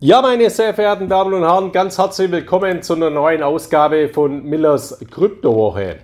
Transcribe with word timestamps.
Ja, 0.00 0.22
meine 0.22 0.48
sehr 0.48 0.74
verehrten 0.74 1.08
Damen 1.08 1.34
und 1.34 1.42
Herren, 1.42 1.72
ganz 1.72 1.98
herzlich 1.98 2.30
willkommen 2.30 2.82
zu 2.82 2.94
einer 2.94 3.10
neuen 3.10 3.42
Ausgabe 3.42 4.08
von 4.08 4.44
Millers 4.44 4.96
Kryptowoche. 5.10 5.96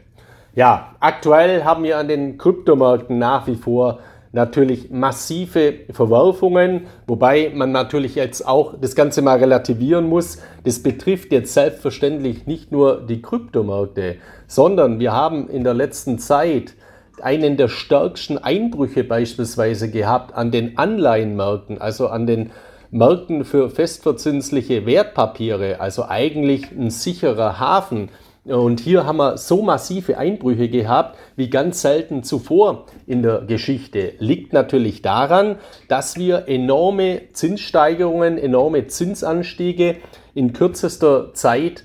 Ja, 0.56 0.96
aktuell 0.98 1.62
haben 1.62 1.84
wir 1.84 1.98
an 1.98 2.08
den 2.08 2.36
Kryptomärkten 2.36 3.20
nach 3.20 3.46
wie 3.46 3.54
vor 3.54 4.00
natürlich 4.32 4.90
massive 4.90 5.74
Verwerfungen, 5.92 6.88
wobei 7.06 7.52
man 7.54 7.70
natürlich 7.70 8.16
jetzt 8.16 8.44
auch 8.44 8.74
das 8.80 8.96
Ganze 8.96 9.22
mal 9.22 9.38
relativieren 9.38 10.08
muss. 10.08 10.42
Das 10.64 10.82
betrifft 10.82 11.30
jetzt 11.30 11.54
selbstverständlich 11.54 12.48
nicht 12.48 12.72
nur 12.72 13.00
die 13.00 13.22
Kryptomärkte, 13.22 14.16
sondern 14.48 14.98
wir 14.98 15.12
haben 15.12 15.48
in 15.48 15.62
der 15.62 15.74
letzten 15.74 16.18
Zeit 16.18 16.74
einen 17.22 17.56
der 17.56 17.68
stärksten 17.68 18.38
Einbrüche 18.38 19.04
beispielsweise 19.04 19.88
gehabt 19.88 20.34
an 20.34 20.50
den 20.50 20.78
Anleihenmärkten, 20.78 21.80
also 21.80 22.08
an 22.08 22.26
den 22.26 22.50
Märkten 22.94 23.44
für 23.44 23.70
festverzinsliche 23.70 24.86
Wertpapiere, 24.86 25.80
also 25.80 26.04
eigentlich 26.04 26.70
ein 26.70 26.90
sicherer 26.90 27.58
Hafen. 27.58 28.08
Und 28.44 28.78
hier 28.78 29.04
haben 29.04 29.16
wir 29.16 29.36
so 29.36 29.62
massive 29.62 30.16
Einbrüche 30.16 30.68
gehabt 30.68 31.18
wie 31.34 31.50
ganz 31.50 31.82
selten 31.82 32.22
zuvor 32.22 32.86
in 33.04 33.22
der 33.22 33.40
Geschichte. 33.40 34.12
Liegt 34.20 34.52
natürlich 34.52 35.02
daran, 35.02 35.56
dass 35.88 36.16
wir 36.18 36.46
enorme 36.46 37.22
Zinssteigerungen, 37.32 38.38
enorme 38.38 38.86
Zinsanstiege 38.86 39.96
in 40.32 40.52
kürzester 40.52 41.34
Zeit 41.34 41.82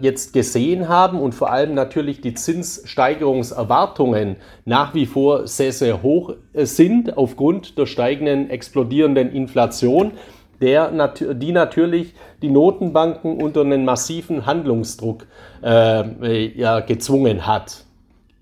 jetzt 0.00 0.32
gesehen 0.32 0.88
haben 0.88 1.20
und 1.20 1.34
vor 1.34 1.50
allem 1.50 1.74
natürlich 1.74 2.20
die 2.20 2.34
Zinssteigerungserwartungen 2.34 4.36
nach 4.64 4.94
wie 4.94 5.06
vor 5.06 5.46
sehr, 5.46 5.72
sehr 5.72 6.02
hoch 6.02 6.34
äh, 6.54 6.64
sind 6.64 7.16
aufgrund 7.16 7.76
der 7.76 7.86
steigenden, 7.86 8.48
explodierenden 8.48 9.30
Inflation, 9.30 10.12
der, 10.60 10.90
die 11.34 11.52
natürlich 11.52 12.14
die 12.40 12.50
Notenbanken 12.50 13.42
unter 13.42 13.62
einen 13.62 13.84
massiven 13.84 14.46
Handlungsdruck 14.46 15.26
äh, 15.62 16.58
ja, 16.58 16.80
gezwungen 16.80 17.46
hat. 17.46 17.84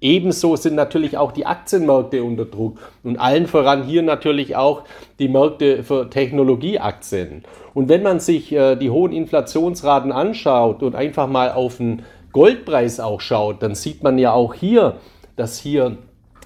Ebenso 0.00 0.56
sind 0.56 0.76
natürlich 0.76 1.18
auch 1.18 1.32
die 1.32 1.44
Aktienmärkte 1.44 2.24
unter 2.24 2.46
Druck 2.46 2.78
und 3.02 3.18
allen 3.18 3.46
voran 3.46 3.84
hier 3.84 4.02
natürlich 4.02 4.56
auch 4.56 4.84
die 5.18 5.28
Märkte 5.28 5.84
für 5.84 6.08
Technologieaktien. 6.08 7.44
Und 7.74 7.88
wenn 7.88 8.02
man 8.02 8.18
sich 8.18 8.50
äh, 8.52 8.76
die 8.76 8.90
hohen 8.90 9.12
Inflationsraten 9.12 10.10
anschaut 10.10 10.82
und 10.82 10.94
einfach 10.94 11.28
mal 11.28 11.52
auf 11.52 11.76
den 11.76 12.02
Goldpreis 12.32 12.98
auch 12.98 13.20
schaut, 13.20 13.62
dann 13.62 13.74
sieht 13.74 14.02
man 14.02 14.18
ja 14.18 14.32
auch 14.32 14.54
hier, 14.54 14.96
dass 15.36 15.58
hier 15.58 15.98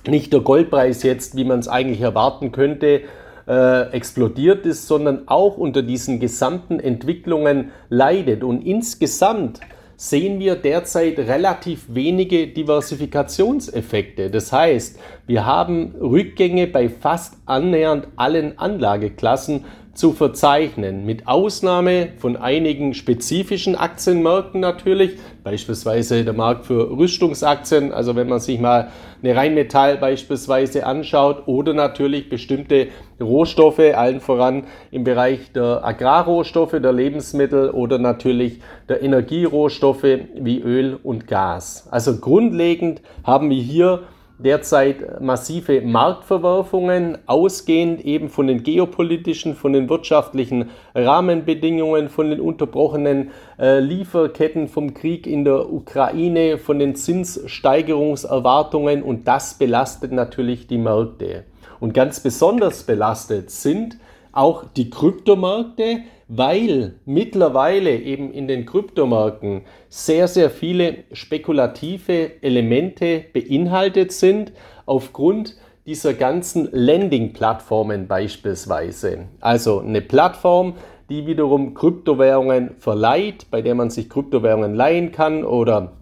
nicht 0.06 0.32
der 0.32 0.40
Goldpreis 0.40 1.02
jetzt, 1.02 1.36
wie 1.36 1.44
man 1.44 1.60
es 1.60 1.68
eigentlich 1.68 2.00
erwarten 2.00 2.52
könnte, 2.52 3.02
äh, 3.46 3.90
explodiert 3.92 4.66
ist, 4.66 4.88
sondern 4.88 5.28
auch 5.28 5.56
unter 5.56 5.82
diesen 5.82 6.18
gesamten 6.18 6.80
Entwicklungen 6.80 7.70
leidet. 7.88 8.42
Und 8.42 8.62
insgesamt 8.66 9.60
sehen 9.96 10.40
wir 10.40 10.56
derzeit 10.56 11.18
relativ 11.18 11.86
wenige 11.88 12.48
Diversifikationseffekte. 12.48 14.30
Das 14.30 14.52
heißt, 14.52 14.98
wir 15.26 15.46
haben 15.46 15.94
Rückgänge 16.00 16.66
bei 16.66 16.88
fast 16.88 17.36
annähernd 17.46 18.08
allen 18.16 18.58
Anlageklassen 18.58 19.64
zu 19.94 20.12
verzeichnen, 20.12 21.06
mit 21.06 21.28
Ausnahme 21.28 22.08
von 22.18 22.36
einigen 22.36 22.94
spezifischen 22.94 23.76
Aktienmärkten 23.76 24.60
natürlich, 24.60 25.18
beispielsweise 25.44 26.24
der 26.24 26.34
Markt 26.34 26.66
für 26.66 26.90
Rüstungsaktien, 26.90 27.92
also 27.92 28.16
wenn 28.16 28.28
man 28.28 28.40
sich 28.40 28.58
mal 28.58 28.90
eine 29.22 29.36
Rheinmetall 29.36 29.96
beispielsweise 29.96 30.84
anschaut 30.84 31.46
oder 31.46 31.72
natürlich 31.72 32.28
bestimmte 32.28 32.88
Rohstoffe, 33.20 33.78
allen 33.78 34.20
voran 34.20 34.64
im 34.90 35.04
Bereich 35.04 35.52
der 35.52 35.84
Agrarrohstoffe, 35.84 36.72
der 36.80 36.92
Lebensmittel 36.92 37.70
oder 37.70 37.98
natürlich 37.98 38.60
der 38.88 39.02
Energierohstoffe 39.02 40.04
wie 40.34 40.60
Öl 40.60 40.98
und 41.02 41.26
Gas. 41.26 41.88
Also 41.90 42.18
grundlegend 42.18 43.00
haben 43.22 43.48
wir 43.50 43.62
hier 43.62 44.00
derzeit 44.38 45.20
massive 45.20 45.80
Marktverwerfungen, 45.80 47.18
ausgehend 47.26 48.04
eben 48.04 48.28
von 48.28 48.48
den 48.48 48.62
geopolitischen, 48.62 49.54
von 49.54 49.72
den 49.72 49.88
wirtschaftlichen 49.88 50.70
Rahmenbedingungen, 50.94 52.08
von 52.08 52.30
den 52.30 52.40
unterbrochenen 52.40 53.30
äh, 53.58 53.78
Lieferketten, 53.78 54.68
vom 54.68 54.94
Krieg 54.94 55.26
in 55.26 55.44
der 55.44 55.72
Ukraine, 55.72 56.58
von 56.58 56.78
den 56.78 56.96
Zinssteigerungserwartungen 56.96 59.02
und 59.02 59.28
das 59.28 59.54
belastet 59.54 60.12
natürlich 60.12 60.66
die 60.66 60.78
Märkte. 60.78 61.44
Und 61.78 61.94
ganz 61.94 62.20
besonders 62.20 62.84
belastet 62.84 63.50
sind 63.50 63.98
auch 64.34 64.64
die 64.76 64.90
Kryptomärkte, 64.90 66.00
weil 66.28 66.94
mittlerweile 67.04 67.96
eben 67.96 68.32
in 68.32 68.48
den 68.48 68.66
Kryptomärkten 68.66 69.62
sehr, 69.88 70.28
sehr 70.28 70.50
viele 70.50 71.04
spekulative 71.12 72.42
Elemente 72.42 73.24
beinhaltet 73.32 74.12
sind, 74.12 74.52
aufgrund 74.86 75.56
dieser 75.86 76.14
ganzen 76.14 76.68
Lending-Plattformen 76.72 78.08
beispielsweise. 78.08 79.26
Also 79.40 79.80
eine 79.80 80.00
Plattform, 80.00 80.74
die 81.10 81.26
wiederum 81.26 81.74
Kryptowährungen 81.74 82.70
verleiht, 82.78 83.50
bei 83.50 83.60
der 83.60 83.74
man 83.74 83.90
sich 83.90 84.08
Kryptowährungen 84.08 84.74
leihen 84.74 85.12
kann 85.12 85.44
oder 85.44 85.92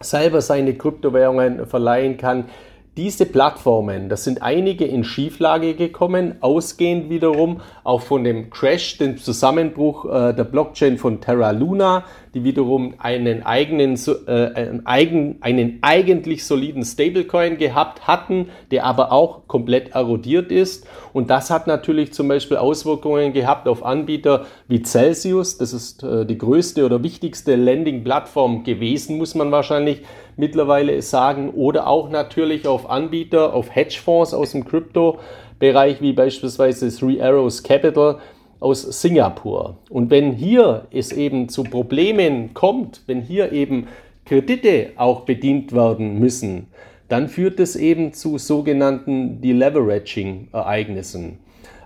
selber 0.00 0.40
seine 0.40 0.74
Kryptowährungen 0.74 1.66
verleihen 1.66 2.16
kann, 2.16 2.46
diese 2.98 3.26
Plattformen, 3.26 4.08
das 4.08 4.24
sind 4.24 4.42
einige 4.42 4.84
in 4.84 5.04
Schieflage 5.04 5.74
gekommen, 5.74 6.34
ausgehend 6.40 7.08
wiederum 7.10 7.60
auch 7.84 8.02
von 8.02 8.24
dem 8.24 8.50
Crash, 8.50 8.98
dem 8.98 9.18
Zusammenbruch 9.18 10.04
äh, 10.04 10.34
der 10.34 10.42
Blockchain 10.42 10.98
von 10.98 11.20
Terra 11.20 11.52
Luna, 11.52 12.02
die 12.34 12.42
wiederum 12.42 12.94
einen 12.98 13.46
eigenen, 13.46 13.94
äh, 14.26 14.32
einen, 14.32 14.84
eigen, 14.84 15.36
einen 15.42 15.78
eigentlich 15.82 16.44
soliden 16.44 16.84
Stablecoin 16.84 17.56
gehabt 17.56 18.08
hatten, 18.08 18.48
der 18.72 18.84
aber 18.84 19.12
auch 19.12 19.46
komplett 19.46 19.94
erodiert 19.94 20.50
ist. 20.50 20.84
Und 21.12 21.30
das 21.30 21.50
hat 21.50 21.68
natürlich 21.68 22.12
zum 22.12 22.26
Beispiel 22.26 22.56
Auswirkungen 22.56 23.32
gehabt 23.32 23.68
auf 23.68 23.84
Anbieter 23.84 24.46
wie 24.66 24.82
Celsius. 24.82 25.56
Das 25.56 25.72
ist 25.72 26.02
äh, 26.02 26.26
die 26.26 26.36
größte 26.36 26.84
oder 26.84 27.04
wichtigste 27.04 27.54
Landing-Plattform 27.54 28.64
gewesen, 28.64 29.18
muss 29.18 29.36
man 29.36 29.52
wahrscheinlich 29.52 30.02
mittlerweile 30.38 31.02
sagen, 31.02 31.50
oder 31.50 31.86
auch 31.86 32.08
natürlich 32.08 32.66
auf 32.66 32.88
Anbieter, 32.88 33.52
auf 33.52 33.74
Hedgefonds 33.74 34.32
aus 34.32 34.52
dem 34.52 34.64
Crypto-Bereich, 34.64 36.00
wie 36.00 36.12
beispielsweise 36.12 36.96
Three 36.96 37.20
Arrows 37.20 37.62
Capital 37.62 38.18
aus 38.60 38.82
Singapur. 38.82 39.76
Und 39.90 40.10
wenn 40.10 40.32
hier 40.32 40.86
es 40.90 41.12
eben 41.12 41.48
zu 41.48 41.64
Problemen 41.64 42.54
kommt, 42.54 43.02
wenn 43.06 43.20
hier 43.20 43.52
eben 43.52 43.88
Kredite 44.24 44.92
auch 44.96 45.20
bedient 45.20 45.72
werden 45.72 46.18
müssen, 46.18 46.68
dann 47.08 47.28
führt 47.28 47.58
es 47.60 47.76
eben 47.76 48.12
zu 48.12 48.38
sogenannten 48.38 49.40
Deleveraging-Ereignissen. 49.40 51.38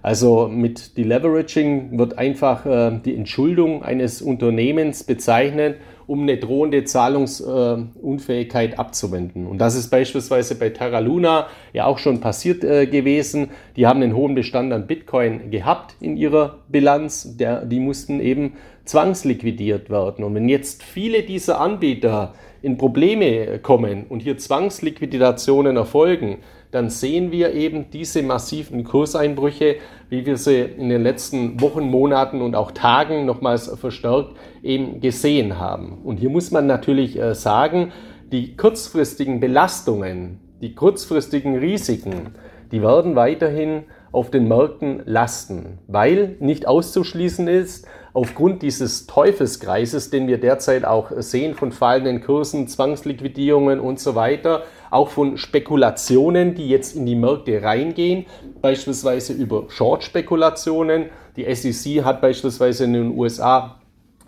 Also 0.02 0.48
mit 0.48 0.96
Deleveraging 0.96 1.96
wird 1.96 2.18
einfach 2.18 2.66
äh, 2.66 2.98
die 3.04 3.14
Entschuldung 3.14 3.84
eines 3.84 4.20
Unternehmens 4.20 5.04
bezeichnet, 5.04 5.76
um 6.06 6.22
eine 6.22 6.36
drohende 6.36 6.84
Zahlungsunfähigkeit 6.84 8.78
abzuwenden. 8.78 9.46
Und 9.46 9.58
das 9.58 9.74
ist 9.74 9.88
beispielsweise 9.90 10.54
bei 10.56 10.70
Terra 10.70 10.98
Luna 10.98 11.46
ja 11.72 11.86
auch 11.86 11.98
schon 11.98 12.20
passiert 12.20 12.64
äh, 12.64 12.86
gewesen. 12.86 13.50
Die 13.76 13.86
haben 13.86 14.02
einen 14.02 14.14
hohen 14.14 14.34
Bestand 14.34 14.72
an 14.72 14.86
Bitcoin 14.86 15.50
gehabt 15.50 15.94
in 16.00 16.16
ihrer 16.16 16.58
Bilanz. 16.68 17.36
Die 17.36 17.80
mussten 17.80 18.20
eben 18.20 18.54
zwangsliquidiert 18.84 19.90
werden. 19.90 20.24
Und 20.24 20.34
wenn 20.34 20.48
jetzt 20.48 20.82
viele 20.82 21.22
dieser 21.22 21.60
Anbieter 21.60 22.34
in 22.62 22.78
Probleme 22.78 23.58
kommen 23.58 24.04
und 24.08 24.20
hier 24.20 24.38
Zwangsliquidationen 24.38 25.76
erfolgen, 25.76 26.38
dann 26.72 26.88
sehen 26.88 27.30
wir 27.30 27.52
eben 27.52 27.90
diese 27.90 28.22
massiven 28.22 28.82
Kurseinbrüche, 28.82 29.76
wie 30.08 30.26
wir 30.26 30.38
sie 30.38 30.60
in 30.60 30.88
den 30.88 31.02
letzten 31.02 31.60
Wochen, 31.60 31.84
Monaten 31.84 32.40
und 32.40 32.56
auch 32.56 32.72
Tagen 32.72 33.26
nochmals 33.26 33.68
verstärkt 33.78 34.36
eben 34.62 35.00
gesehen 35.00 35.58
haben. 35.58 35.98
Und 36.02 36.16
hier 36.16 36.30
muss 36.30 36.50
man 36.50 36.66
natürlich 36.66 37.18
äh, 37.18 37.34
sagen, 37.34 37.92
die 38.32 38.56
kurzfristigen 38.56 39.38
Belastungen, 39.38 40.40
die 40.62 40.74
kurzfristigen 40.74 41.58
Risiken, 41.58 42.34
die 42.72 42.82
werden 42.82 43.16
weiterhin 43.16 43.84
auf 44.10 44.30
den 44.30 44.48
Märkten 44.48 45.02
lasten, 45.04 45.78
weil 45.88 46.36
nicht 46.40 46.66
auszuschließen 46.66 47.48
ist, 47.48 47.86
aufgrund 48.14 48.62
dieses 48.62 49.06
Teufelskreises, 49.06 50.10
den 50.10 50.26
wir 50.26 50.38
derzeit 50.38 50.84
auch 50.84 51.10
sehen 51.16 51.54
von 51.54 51.72
fallenden 51.72 52.22
Kursen, 52.22 52.68
Zwangsliquidierungen 52.68 53.80
und 53.80 54.00
so 54.00 54.14
weiter, 54.14 54.62
auch 54.92 55.08
von 55.08 55.38
Spekulationen, 55.38 56.54
die 56.54 56.68
jetzt 56.68 56.94
in 56.96 57.06
die 57.06 57.14
Märkte 57.14 57.62
reingehen, 57.62 58.26
beispielsweise 58.60 59.32
über 59.32 59.64
Short-Spekulationen. 59.68 61.06
Die 61.36 61.52
SEC 61.54 62.04
hat 62.04 62.20
beispielsweise 62.20 62.84
in 62.84 62.92
den 62.92 63.18
USA 63.18 63.80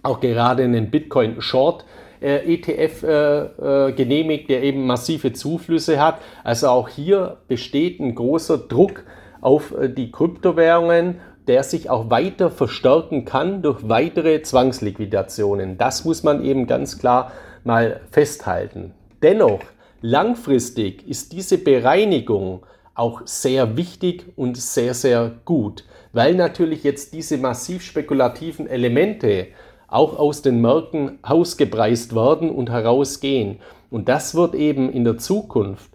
auch 0.02 0.20
gerade 0.20 0.64
einen 0.64 0.90
Bitcoin 0.90 1.40
Short 1.40 1.84
äh, 2.20 2.54
ETF 2.54 3.02
äh, 3.02 3.88
äh, 3.88 3.92
genehmigt, 3.92 4.48
der 4.48 4.62
eben 4.62 4.86
massive 4.86 5.32
Zuflüsse 5.32 6.00
hat. 6.00 6.18
Also 6.42 6.68
auch 6.68 6.88
hier 6.88 7.38
besteht 7.48 8.00
ein 8.00 8.14
großer 8.14 8.58
Druck 8.58 9.04
auf 9.40 9.76
äh, 9.76 9.88
die 9.88 10.10
Kryptowährungen 10.10 11.20
der 11.46 11.62
sich 11.62 11.90
auch 11.90 12.08
weiter 12.10 12.50
verstärken 12.50 13.24
kann 13.24 13.60
durch 13.60 13.86
weitere 13.88 14.40
Zwangsliquidationen. 14.40 15.76
Das 15.76 16.04
muss 16.06 16.22
man 16.22 16.42
eben 16.42 16.66
ganz 16.66 16.98
klar 16.98 17.32
mal 17.64 18.00
festhalten. 18.10 18.94
Dennoch, 19.22 19.60
langfristig 20.04 21.08
ist 21.08 21.32
diese 21.32 21.56
Bereinigung 21.56 22.66
auch 22.94 23.22
sehr 23.24 23.78
wichtig 23.78 24.26
und 24.36 24.58
sehr, 24.58 24.92
sehr 24.92 25.32
gut, 25.46 25.84
weil 26.12 26.34
natürlich 26.34 26.84
jetzt 26.84 27.14
diese 27.14 27.38
massiv 27.38 27.82
spekulativen 27.82 28.66
Elemente 28.66 29.46
auch 29.88 30.18
aus 30.18 30.42
den 30.42 30.60
Märkten 30.60 31.18
ausgepreist 31.22 32.14
werden 32.14 32.50
und 32.50 32.68
herausgehen. 32.68 33.60
Und 33.90 34.10
das 34.10 34.34
wird 34.34 34.54
eben 34.54 34.92
in 34.92 35.04
der 35.04 35.16
Zukunft 35.16 35.90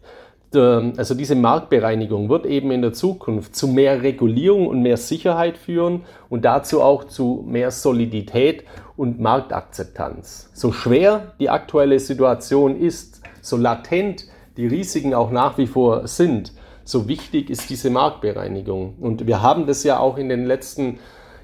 also 0.55 1.13
diese 1.13 1.35
Marktbereinigung 1.35 2.29
wird 2.29 2.45
eben 2.45 2.71
in 2.71 2.81
der 2.81 2.93
Zukunft 2.93 3.55
zu 3.55 3.67
mehr 3.67 4.01
Regulierung 4.01 4.67
und 4.67 4.81
mehr 4.81 4.97
Sicherheit 4.97 5.57
führen 5.57 6.03
und 6.29 6.43
dazu 6.43 6.81
auch 6.81 7.03
zu 7.03 7.43
mehr 7.47 7.69
Solidität 7.69 8.63
und 8.97 9.19
Marktakzeptanz. 9.19 10.49
So 10.53 10.71
schwer 10.71 11.33
die 11.39 11.49
aktuelle 11.49 11.99
Situation 11.99 12.79
ist, 12.79 13.21
so 13.41 13.57
latent 13.57 14.25
die 14.57 14.67
Risiken 14.67 15.13
auch 15.13 15.31
nach 15.31 15.57
wie 15.57 15.67
vor 15.67 16.07
sind, 16.07 16.53
so 16.83 17.07
wichtig 17.07 17.51
ist 17.51 17.69
diese 17.69 17.91
Marktbereinigung. 17.91 18.95
Und 18.99 19.27
wir 19.27 19.43
haben 19.43 19.67
das 19.67 19.83
ja 19.83 19.99
auch 19.99 20.17
in 20.17 20.27
den 20.27 20.45
letzten 20.45 20.97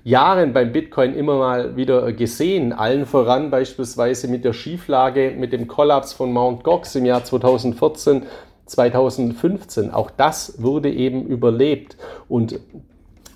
Jahren 0.03 0.53
beim 0.53 0.71
Bitcoin 0.71 1.13
immer 1.13 1.37
mal 1.37 1.75
wieder 1.75 2.11
gesehen, 2.13 2.73
allen 2.73 3.05
voran 3.05 3.51
beispielsweise 3.51 4.27
mit 4.27 4.43
der 4.43 4.53
Schieflage, 4.53 5.33
mit 5.37 5.53
dem 5.53 5.67
Kollaps 5.67 6.13
von 6.13 6.33
Mt. 6.33 6.63
Gox 6.63 6.95
im 6.95 7.05
Jahr 7.05 7.23
2014 7.23 8.23
2015. 8.65 9.91
Auch 9.91 10.11
das 10.11 10.61
wurde 10.61 10.91
eben 10.91 11.25
überlebt. 11.25 11.97
Und 12.27 12.59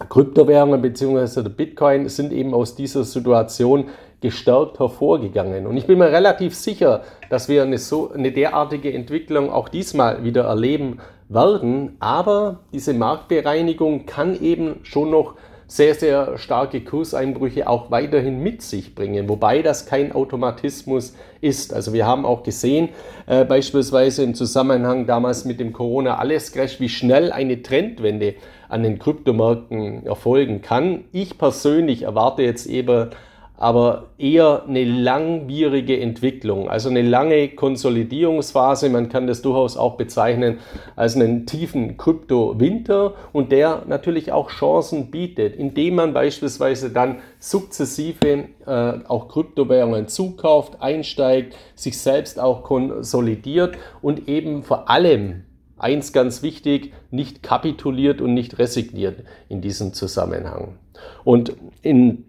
Kryptowährungen 0.08 0.82
bzw. 0.82 1.44
der 1.44 1.50
Bitcoin 1.50 2.08
sind 2.08 2.32
eben 2.32 2.54
aus 2.54 2.76
dieser 2.76 3.04
Situation 3.04 3.86
gestärkt 4.22 4.80
hervorgegangen. 4.80 5.66
Und 5.68 5.78
ich 5.78 5.88
bin 5.88 6.00
mir 6.00 6.12
relativ 6.12 6.56
sicher, 6.56 7.04
dass 7.30 7.48
wir 7.48 7.64
eine, 7.64 7.78
so, 7.78 8.12
eine 8.12 8.32
derartige 8.32 8.94
Entwicklung 8.94 9.50
auch 9.52 9.70
diesmal 9.70 10.24
wieder 10.24 10.44
erleben 10.44 11.00
werden. 11.30 11.96
Aber 12.00 12.60
diese 12.74 12.94
Marktbereinigung 12.94 14.06
kann 14.06 14.42
eben 14.42 14.80
schon 14.84 15.12
noch 15.12 15.36
sehr, 15.70 15.94
sehr 15.94 16.40
starke 16.40 16.82
Kurseinbrüche 16.82 17.70
auch 17.70 17.92
weiterhin 17.92 18.42
mit 18.42 18.64
sich 18.64 18.96
bringen, 18.96 19.30
wobei 19.30 19.62
das 19.62 19.86
kein 19.86 20.12
Automatismus 20.12 21.16
ist. 21.42 21.76
Also 21.76 21.94
wir 21.94 22.08
haben 22.08 22.26
auch 22.26 22.42
gesehen, 22.42 22.90
äh, 23.28 23.46
beispielsweise 23.46 24.24
im 24.24 24.34
Zusammenhang 24.34 25.06
damals 25.06 25.46
mit 25.46 25.60
dem 25.60 25.72
Corona-Alles-Crash, 25.72 26.80
wie 26.80 26.90
schnell 26.90 27.32
eine 27.32 27.62
Trendwende 27.62 28.34
an 28.68 28.82
den 28.82 28.98
Kryptomärkten 28.98 30.08
erfolgen 30.08 30.64
kann. 30.64 31.06
Ich 31.12 31.38
persönlich 31.38 32.02
erwarte 32.02 32.42
jetzt 32.42 32.66
eben 32.66 33.12
aber 33.60 34.12
eher 34.18 34.64
eine 34.70 34.86
langwierige 34.86 36.00
Entwicklung, 36.00 36.70
also 36.70 36.88
eine 36.88 37.02
lange 37.02 37.50
Konsolidierungsphase. 37.50 38.88
Man 38.88 39.10
kann 39.10 39.28
das 39.28 39.42
durchaus 39.42 39.76
auch 39.76 39.98
bezeichnen 39.98 40.60
als 40.96 41.16
einen 41.16 41.46
tiefen 41.46 41.98
Krypto-Winter 41.98 43.16
und 43.34 43.52
der 43.52 43.84
natürlich 43.86 44.32
auch 44.32 44.50
Chancen 44.50 45.12
bietet, 45.12 45.58
indem 45.58 45.96
man 45.96 46.14
beispielsweise 46.14 46.90
dann 46.90 47.18
sukzessive 47.40 48.46
äh, 48.66 48.94
auch 49.10 49.28
Kryptowährungen 49.28 50.08
zukauft, 50.08 50.82
einsteigt, 50.82 51.54
sich 51.76 52.00
selbst 52.00 52.40
auch 52.40 52.64
konsolidiert 52.64 53.78
und 54.02 54.30
eben 54.30 54.64
vor 54.64 54.90
allem 54.90 55.44
eins 55.78 56.14
ganz 56.14 56.44
wichtig, 56.44 56.94
nicht 57.12 57.44
kapituliert 57.44 58.22
und 58.22 58.34
nicht 58.34 58.58
resigniert 58.58 59.24
in 59.50 59.60
diesem 59.60 59.92
Zusammenhang. 59.92 60.78
Und 61.26 61.54
in 61.82 62.29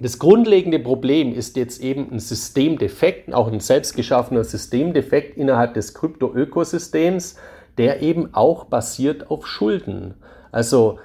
das 0.00 0.18
grundlegende 0.18 0.80
Problem 0.80 1.32
ist 1.32 1.56
jetzt 1.56 1.80
eben 1.80 2.10
ein 2.10 2.18
Systemdefekt, 2.18 3.32
auch 3.32 3.50
ein 3.50 3.60
selbstgeschaffener 3.60 4.42
Systemdefekt 4.42 5.36
innerhalb 5.36 5.74
des 5.74 5.94
Krypto-Ökosystems, 5.94 7.36
der 7.78 8.02
eben 8.02 8.34
auch 8.34 8.64
basiert 8.64 9.30
auf 9.30 9.46
Schulden. 9.46 10.14
Also 10.50 10.98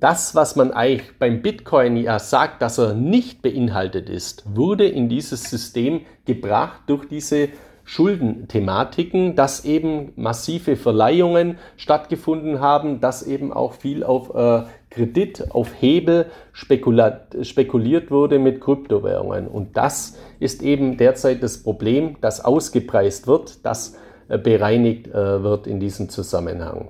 das, 0.00 0.34
was 0.34 0.56
man 0.56 0.72
eigentlich 0.72 1.16
beim 1.20 1.42
Bitcoin 1.42 1.96
ja 1.96 2.18
sagt, 2.18 2.60
dass 2.60 2.78
er 2.78 2.94
nicht 2.94 3.42
beinhaltet 3.42 4.10
ist, 4.10 4.42
wurde 4.56 4.88
in 4.88 5.08
dieses 5.08 5.44
System 5.44 6.00
gebracht 6.24 6.82
durch 6.88 7.06
diese 7.06 7.48
Schuldenthematiken, 7.84 9.34
dass 9.34 9.64
eben 9.64 10.12
massive 10.16 10.76
Verleihungen 10.76 11.58
stattgefunden 11.76 12.60
haben, 12.60 13.00
dass 13.00 13.22
eben 13.22 13.52
auch 13.52 13.74
viel 13.74 14.04
auf 14.04 14.34
äh, 14.34 14.66
Kredit, 14.90 15.50
auf 15.50 15.70
Hebel 15.80 16.26
spekuliert 16.52 18.10
wurde 18.10 18.38
mit 18.38 18.60
Kryptowährungen. 18.60 19.48
Und 19.48 19.76
das 19.76 20.16
ist 20.38 20.62
eben 20.62 20.96
derzeit 20.96 21.42
das 21.42 21.62
Problem, 21.62 22.16
das 22.20 22.44
ausgepreist 22.44 23.26
wird, 23.26 23.64
das 23.64 23.96
äh, 24.28 24.38
bereinigt 24.38 25.08
äh, 25.08 25.42
wird 25.42 25.66
in 25.66 25.80
diesem 25.80 26.08
Zusammenhang. 26.08 26.88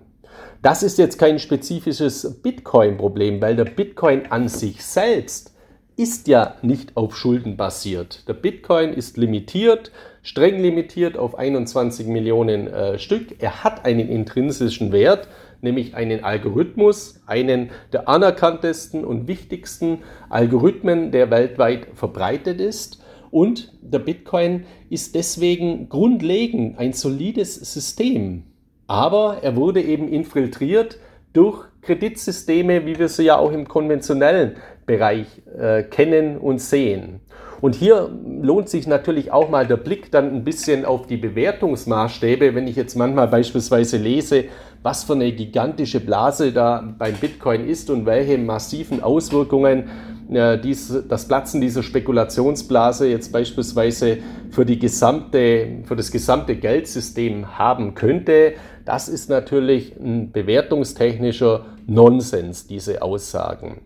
Das 0.62 0.82
ist 0.82 0.98
jetzt 0.98 1.18
kein 1.18 1.38
spezifisches 1.38 2.40
Bitcoin-Problem, 2.42 3.40
weil 3.40 3.56
der 3.56 3.64
Bitcoin 3.64 4.26
an 4.30 4.48
sich 4.48 4.84
selbst 4.84 5.52
ist 5.96 6.28
ja 6.28 6.54
nicht 6.62 6.96
auf 6.96 7.16
Schulden 7.16 7.56
basiert. 7.56 8.26
Der 8.28 8.34
Bitcoin 8.34 8.92
ist 8.92 9.16
limitiert 9.16 9.90
streng 10.22 10.60
limitiert 10.60 11.16
auf 11.16 11.38
21 11.38 12.06
Millionen 12.06 12.68
äh, 12.68 12.98
Stück. 12.98 13.40
Er 13.40 13.64
hat 13.64 13.84
einen 13.84 14.08
intrinsischen 14.08 14.92
Wert, 14.92 15.28
nämlich 15.60 15.94
einen 15.94 16.24
Algorithmus, 16.24 17.20
einen 17.26 17.70
der 17.92 18.08
anerkanntesten 18.08 19.04
und 19.04 19.28
wichtigsten 19.28 19.98
Algorithmen, 20.30 21.10
der 21.10 21.30
weltweit 21.30 21.88
verbreitet 21.94 22.60
ist. 22.60 23.02
Und 23.30 23.72
der 23.80 23.98
Bitcoin 23.98 24.66
ist 24.90 25.14
deswegen 25.14 25.88
grundlegend 25.88 26.78
ein 26.78 26.92
solides 26.92 27.54
System. 27.54 28.44
Aber 28.86 29.38
er 29.42 29.56
wurde 29.56 29.80
eben 29.80 30.08
infiltriert 30.08 30.98
durch 31.32 31.64
Kreditsysteme, 31.80 32.84
wie 32.84 32.98
wir 32.98 33.08
sie 33.08 33.24
ja 33.24 33.38
auch 33.38 33.52
im 33.52 33.66
konventionellen 33.66 34.56
Bereich 34.86 35.26
äh, 35.58 35.82
kennen 35.82 36.36
und 36.36 36.60
sehen. 36.60 37.20
Und 37.62 37.76
hier 37.76 38.10
lohnt 38.42 38.68
sich 38.68 38.88
natürlich 38.88 39.30
auch 39.30 39.48
mal 39.48 39.68
der 39.68 39.76
Blick 39.76 40.10
dann 40.10 40.34
ein 40.34 40.42
bisschen 40.42 40.84
auf 40.84 41.06
die 41.06 41.16
Bewertungsmaßstäbe, 41.16 42.56
wenn 42.56 42.66
ich 42.66 42.74
jetzt 42.74 42.96
manchmal 42.96 43.28
beispielsweise 43.28 43.98
lese, 43.98 44.46
was 44.82 45.04
für 45.04 45.12
eine 45.12 45.30
gigantische 45.30 46.00
Blase 46.00 46.52
da 46.52 46.92
beim 46.98 47.14
Bitcoin 47.14 47.64
ist 47.68 47.88
und 47.88 48.04
welche 48.04 48.36
massiven 48.36 49.00
Auswirkungen 49.00 49.84
äh, 50.32 50.58
dies, 50.58 50.92
das 51.08 51.28
Platzen 51.28 51.60
dieser 51.60 51.84
Spekulationsblase 51.84 53.06
jetzt 53.06 53.32
beispielsweise 53.32 54.18
für, 54.50 54.66
die 54.66 54.80
gesamte, 54.80 55.84
für 55.84 55.94
das 55.94 56.10
gesamte 56.10 56.56
Geldsystem 56.56 57.58
haben 57.58 57.94
könnte. 57.94 58.54
Das 58.84 59.08
ist 59.08 59.30
natürlich 59.30 59.94
ein 60.00 60.32
bewertungstechnischer 60.32 61.64
Nonsens, 61.86 62.66
diese 62.66 63.02
Aussagen. 63.02 63.82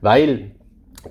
Weil 0.00 0.52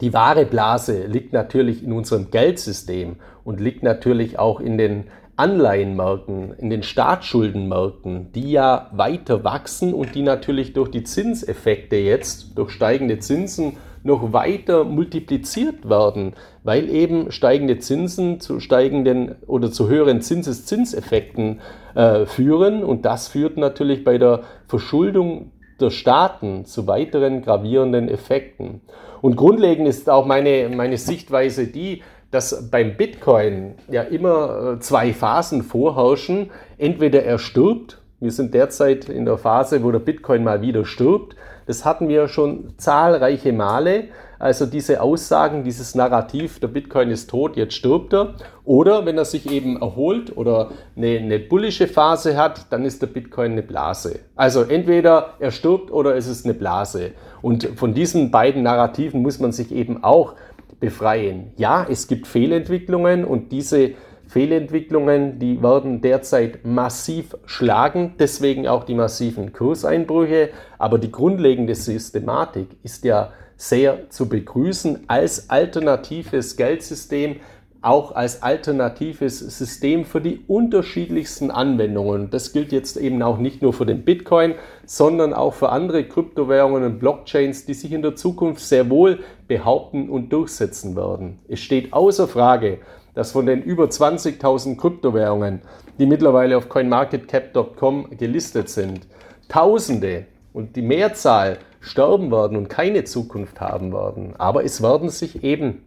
die 0.02 0.14
wahre 0.14 0.46
Blase 0.46 1.06
liegt 1.06 1.34
natürlich 1.34 1.84
in 1.84 1.92
unserem 1.92 2.32
Geldsystem 2.32 3.18
und 3.44 3.60
liegt 3.60 3.84
natürlich 3.84 4.40
auch 4.40 4.60
in 4.60 4.78
den 4.78 5.06
Anleihenmärkten, 5.38 6.54
in 6.58 6.70
den 6.70 6.84
Staatsschuldenmärkten, 6.84 8.32
die 8.32 8.52
ja 8.52 8.90
weiter 8.94 9.44
wachsen 9.44 9.94
und 9.94 10.16
die 10.16 10.22
natürlich 10.22 10.74
durch 10.74 10.90
die 10.90 11.04
Zinseffekte 11.04 11.98
jetzt, 11.98 12.58
durch 12.58 12.72
steigende 12.72 13.20
Zinsen, 13.20 13.78
noch 14.04 14.34
weiter 14.34 14.84
multipliziert 14.84 15.90
werden, 15.90 16.36
weil 16.64 16.90
eben 16.90 17.32
steigende 17.32 17.80
Zinsen 17.80 18.40
zu 18.40 18.60
steigenden 18.60 19.36
oder 19.48 19.72
zu 19.72 19.90
höheren 19.90 20.22
Zinseszinseffekten 20.22 21.60
äh, 21.96 22.25
führen 22.28 22.84
und 22.84 23.04
das 23.04 23.28
führt 23.28 23.58
natürlich 23.58 24.04
bei 24.04 24.20
der 24.20 24.44
Verschuldung 24.68 25.52
der 25.82 25.90
Staaten 25.90 26.66
zu 26.66 26.88
weiteren 26.88 27.42
gravierenden 27.42 28.08
Effekten. 28.08 28.82
Und 29.25 29.38
grundlegend 29.38 29.88
ist 29.88 30.08
auch 30.08 30.27
meine, 30.27 30.70
meine 30.70 31.00
Sichtweise 31.00 31.65
die, 31.65 32.03
dass 32.29 32.70
beim 32.70 32.96
Bitcoin 32.96 33.74
ja 33.89 34.03
immer 34.03 34.74
äh, 34.75 34.79
zwei 34.79 35.13
Phasen 35.13 35.63
vorherrschen. 35.63 36.51
Entweder 36.77 37.24
er 37.24 37.39
stirbt, 37.39 38.03
wir 38.20 38.29
sind 38.29 38.53
derzeit 38.53 39.10
in 39.10 39.25
der 39.25 39.39
Phase, 39.39 39.84
wo 39.84 39.89
der 39.91 39.98
Bitcoin 39.98 40.44
mal 40.44 40.62
wieder 40.62 40.86
stirbt. 40.86 41.36
Das 41.65 41.86
hatten 41.86 42.07
wir 42.07 42.27
schon 42.27 42.74
zahlreiche 42.77 43.53
Male. 43.53 44.05
Also 44.38 44.65
diese 44.65 45.01
Aussagen, 45.01 45.63
dieses 45.63 45.95
Narrativ, 45.95 46.60
der 46.60 46.67
Bitcoin 46.67 47.10
ist 47.10 47.29
tot, 47.29 47.55
jetzt 47.55 47.74
stirbt 47.74 48.13
er. 48.13 48.36
Oder 48.63 49.05
wenn 49.05 49.17
er 49.17 49.25
sich 49.25 49.50
eben 49.50 49.81
erholt 49.81 50.36
oder 50.36 50.72
eine, 50.95 51.17
eine 51.17 51.39
bullische 51.39 51.88
Phase 51.88 52.38
hat, 52.38 52.67
dann 52.72 52.84
ist 52.84 53.01
der 53.01 53.07
Bitcoin 53.07 53.53
eine 53.53 53.63
Blase. 53.63 54.19
Also 54.36 54.63
entweder 54.63 55.36
er 55.39 55.51
stirbt 55.51 55.91
oder 55.91 56.15
es 56.15 56.27
ist 56.27 56.45
eine 56.45 56.53
Blase. 56.53 57.12
Und 57.41 57.69
von 57.75 57.93
diesen 57.93 58.31
beiden 58.31 58.63
Narrativen 58.63 59.22
muss 59.22 59.39
man 59.39 59.51
sich 59.51 59.72
eben 59.72 60.03
auch 60.03 60.36
befreien. 60.79 61.53
Ja, 61.57 61.86
es 61.89 62.07
gibt 62.07 62.27
Fehlentwicklungen 62.27 63.24
und 63.24 63.51
diese 63.51 63.91
Fehlentwicklungen, 64.27 65.39
die 65.39 65.62
werden 65.62 66.01
derzeit 66.01 66.65
massiv 66.65 67.36
schlagen, 67.46 68.15
deswegen 68.20 68.67
auch 68.67 68.84
die 68.84 68.96
massiven 68.96 69.53
Kurseinbrüche. 69.53 70.50
Aber 70.77 70.98
die 70.98 71.12
grundlegende 71.12 71.75
Systematik 71.75 72.67
ist 72.84 73.03
ja 73.03 73.32
sehr 73.58 74.10
zu 74.10 74.27
begrüßen 74.27 75.05
als 75.08 75.50
alternatives 75.50 76.58
Geldsystem, 76.58 77.38
auch 77.86 78.15
als 78.15 78.41
alternatives 78.41 79.39
System 79.39 80.05
für 80.05 80.20
die 80.20 80.44
unterschiedlichsten 80.48 81.51
Anwendungen. 81.51 82.32
Das 82.32 82.51
gilt 82.51 82.72
jetzt 82.72 82.98
eben 82.98 83.22
auch 83.22 83.38
nicht 83.38 83.62
nur 83.62 83.74
für 83.74 83.86
den 83.86 84.03
Bitcoin, 84.03 84.55
sondern 84.88 85.34
auch 85.34 85.53
für 85.53 85.70
andere 85.70 86.03
Kryptowährungen 86.03 86.84
und 86.84 87.00
Blockchains, 87.00 87.65
die 87.65 87.75
sich 87.75 87.91
in 87.91 88.01
der 88.01 88.15
Zukunft 88.15 88.62
sehr 88.62 88.89
wohl 88.89 89.20
behaupten 89.48 90.10
und 90.10 90.34
durchsetzen 90.34 90.96
werden. 90.96 91.38
Es 91.48 91.60
steht 91.60 91.94
außer 91.94 92.27
Frage, 92.27 92.79
dass 93.15 93.31
von 93.31 93.45
den 93.45 93.63
über 93.63 93.86
20.000 93.86 94.77
Kryptowährungen, 94.77 95.62
die 95.98 96.05
mittlerweile 96.05 96.57
auf 96.57 96.69
coinmarketcap.com 96.69 98.17
gelistet 98.17 98.69
sind, 98.69 99.07
Tausende 99.48 100.25
und 100.53 100.75
die 100.75 100.81
Mehrzahl 100.81 101.57
sterben 101.79 102.31
werden 102.31 102.57
und 102.57 102.67
keine 102.67 103.03
Zukunft 103.03 103.62
haben 103.62 103.93
werden. 103.93 104.34
Aber 104.38 104.63
es 104.63 104.81
werden 104.81 105.10
sich 105.10 105.43
eben 105.43 105.84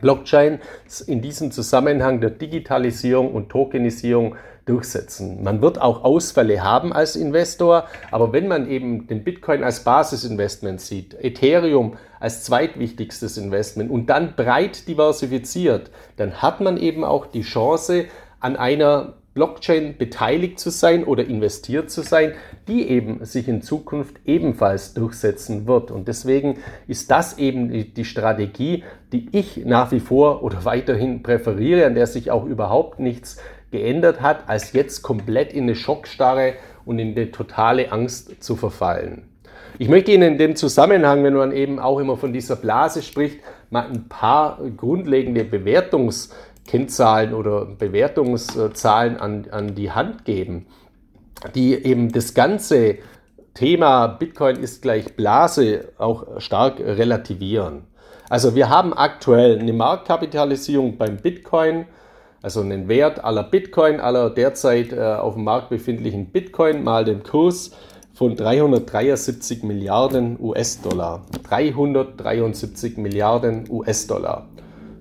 Blockchain 0.00 0.58
in 1.06 1.20
diesem 1.20 1.50
Zusammenhang 1.50 2.20
der 2.20 2.30
Digitalisierung 2.30 3.32
und 3.32 3.50
Tokenisierung 3.50 4.36
durchsetzen. 4.64 5.42
Man 5.42 5.60
wird 5.60 5.80
auch 5.80 6.04
Ausfälle 6.04 6.62
haben 6.62 6.92
als 6.92 7.16
Investor, 7.16 7.84
aber 8.10 8.32
wenn 8.32 8.48
man 8.48 8.68
eben 8.68 9.06
den 9.06 9.24
Bitcoin 9.24 9.64
als 9.64 9.84
Basisinvestment 9.84 10.80
sieht, 10.80 11.14
Ethereum 11.14 11.96
als 12.20 12.44
zweitwichtigstes 12.44 13.36
Investment 13.36 13.90
und 13.90 14.06
dann 14.06 14.34
breit 14.36 14.86
diversifiziert, 14.86 15.90
dann 16.16 16.42
hat 16.42 16.60
man 16.60 16.76
eben 16.76 17.04
auch 17.04 17.26
die 17.26 17.42
Chance, 17.42 18.06
an 18.40 18.56
einer 18.56 19.14
Blockchain 19.34 19.96
beteiligt 19.96 20.60
zu 20.60 20.70
sein 20.70 21.04
oder 21.04 21.24
investiert 21.24 21.90
zu 21.90 22.02
sein, 22.02 22.34
die 22.68 22.88
eben 22.88 23.24
sich 23.24 23.48
in 23.48 23.62
Zukunft 23.62 24.16
ebenfalls 24.26 24.94
durchsetzen 24.94 25.66
wird. 25.66 25.90
Und 25.90 26.06
deswegen 26.06 26.58
ist 26.86 27.10
das 27.10 27.38
eben 27.38 27.94
die 27.94 28.04
Strategie, 28.04 28.84
die 29.12 29.28
ich 29.32 29.64
nach 29.64 29.90
wie 29.90 30.00
vor 30.00 30.42
oder 30.42 30.64
weiterhin 30.64 31.22
präferiere, 31.22 31.86
an 31.86 31.94
der 31.94 32.06
sich 32.06 32.30
auch 32.30 32.44
überhaupt 32.44 32.98
nichts 32.98 33.38
geändert 33.72 34.20
hat, 34.20 34.48
als 34.48 34.72
jetzt 34.72 35.02
komplett 35.02 35.52
in 35.52 35.64
eine 35.64 35.74
Schockstarre 35.74 36.54
und 36.84 36.98
in 36.98 37.16
eine 37.16 37.30
totale 37.30 37.90
Angst 37.90 38.42
zu 38.42 38.56
verfallen. 38.56 39.28
Ich 39.78 39.88
möchte 39.88 40.12
Ihnen 40.12 40.32
in 40.32 40.38
dem 40.38 40.54
Zusammenhang, 40.54 41.24
wenn 41.24 41.34
man 41.34 41.52
eben 41.52 41.78
auch 41.78 41.98
immer 41.98 42.16
von 42.16 42.32
dieser 42.32 42.56
Blase 42.56 43.02
spricht, 43.02 43.40
mal 43.70 43.86
ein 43.86 44.08
paar 44.08 44.60
grundlegende 44.76 45.42
Bewertungs- 45.42 46.30
Kennzahlen 46.66 47.34
oder 47.34 47.66
Bewertungszahlen 47.66 49.16
an, 49.16 49.46
an 49.50 49.74
die 49.74 49.90
Hand 49.90 50.24
geben, 50.24 50.66
die 51.54 51.74
eben 51.74 52.12
das 52.12 52.34
ganze 52.34 52.98
Thema 53.54 54.06
Bitcoin 54.06 54.56
ist 54.56 54.82
gleich 54.82 55.16
Blase 55.16 55.88
auch 55.98 56.40
stark 56.40 56.80
relativieren. 56.80 57.82
Also 58.30 58.54
wir 58.54 58.70
haben 58.70 58.94
aktuell 58.94 59.58
eine 59.58 59.72
Marktkapitalisierung 59.72 60.96
beim 60.96 61.18
Bitcoin, 61.18 61.86
also 62.42 62.60
einen 62.60 62.88
Wert 62.88 63.24
aller 63.24 63.44
Bitcoin, 63.44 64.00
aller 64.00 64.28
derzeit 64.30 64.92
äh, 64.92 65.00
auf 65.00 65.34
dem 65.34 65.44
Markt 65.44 65.70
befindlichen 65.70 66.26
Bitcoin 66.26 66.82
mal 66.82 67.04
den 67.04 67.22
Kurs 67.22 67.70
von 68.12 68.36
373 68.36 69.62
Milliarden 69.62 70.36
US-Dollar. 70.40 71.22
373 71.44 72.98
Milliarden 72.98 73.64
US-Dollar. 73.70 74.48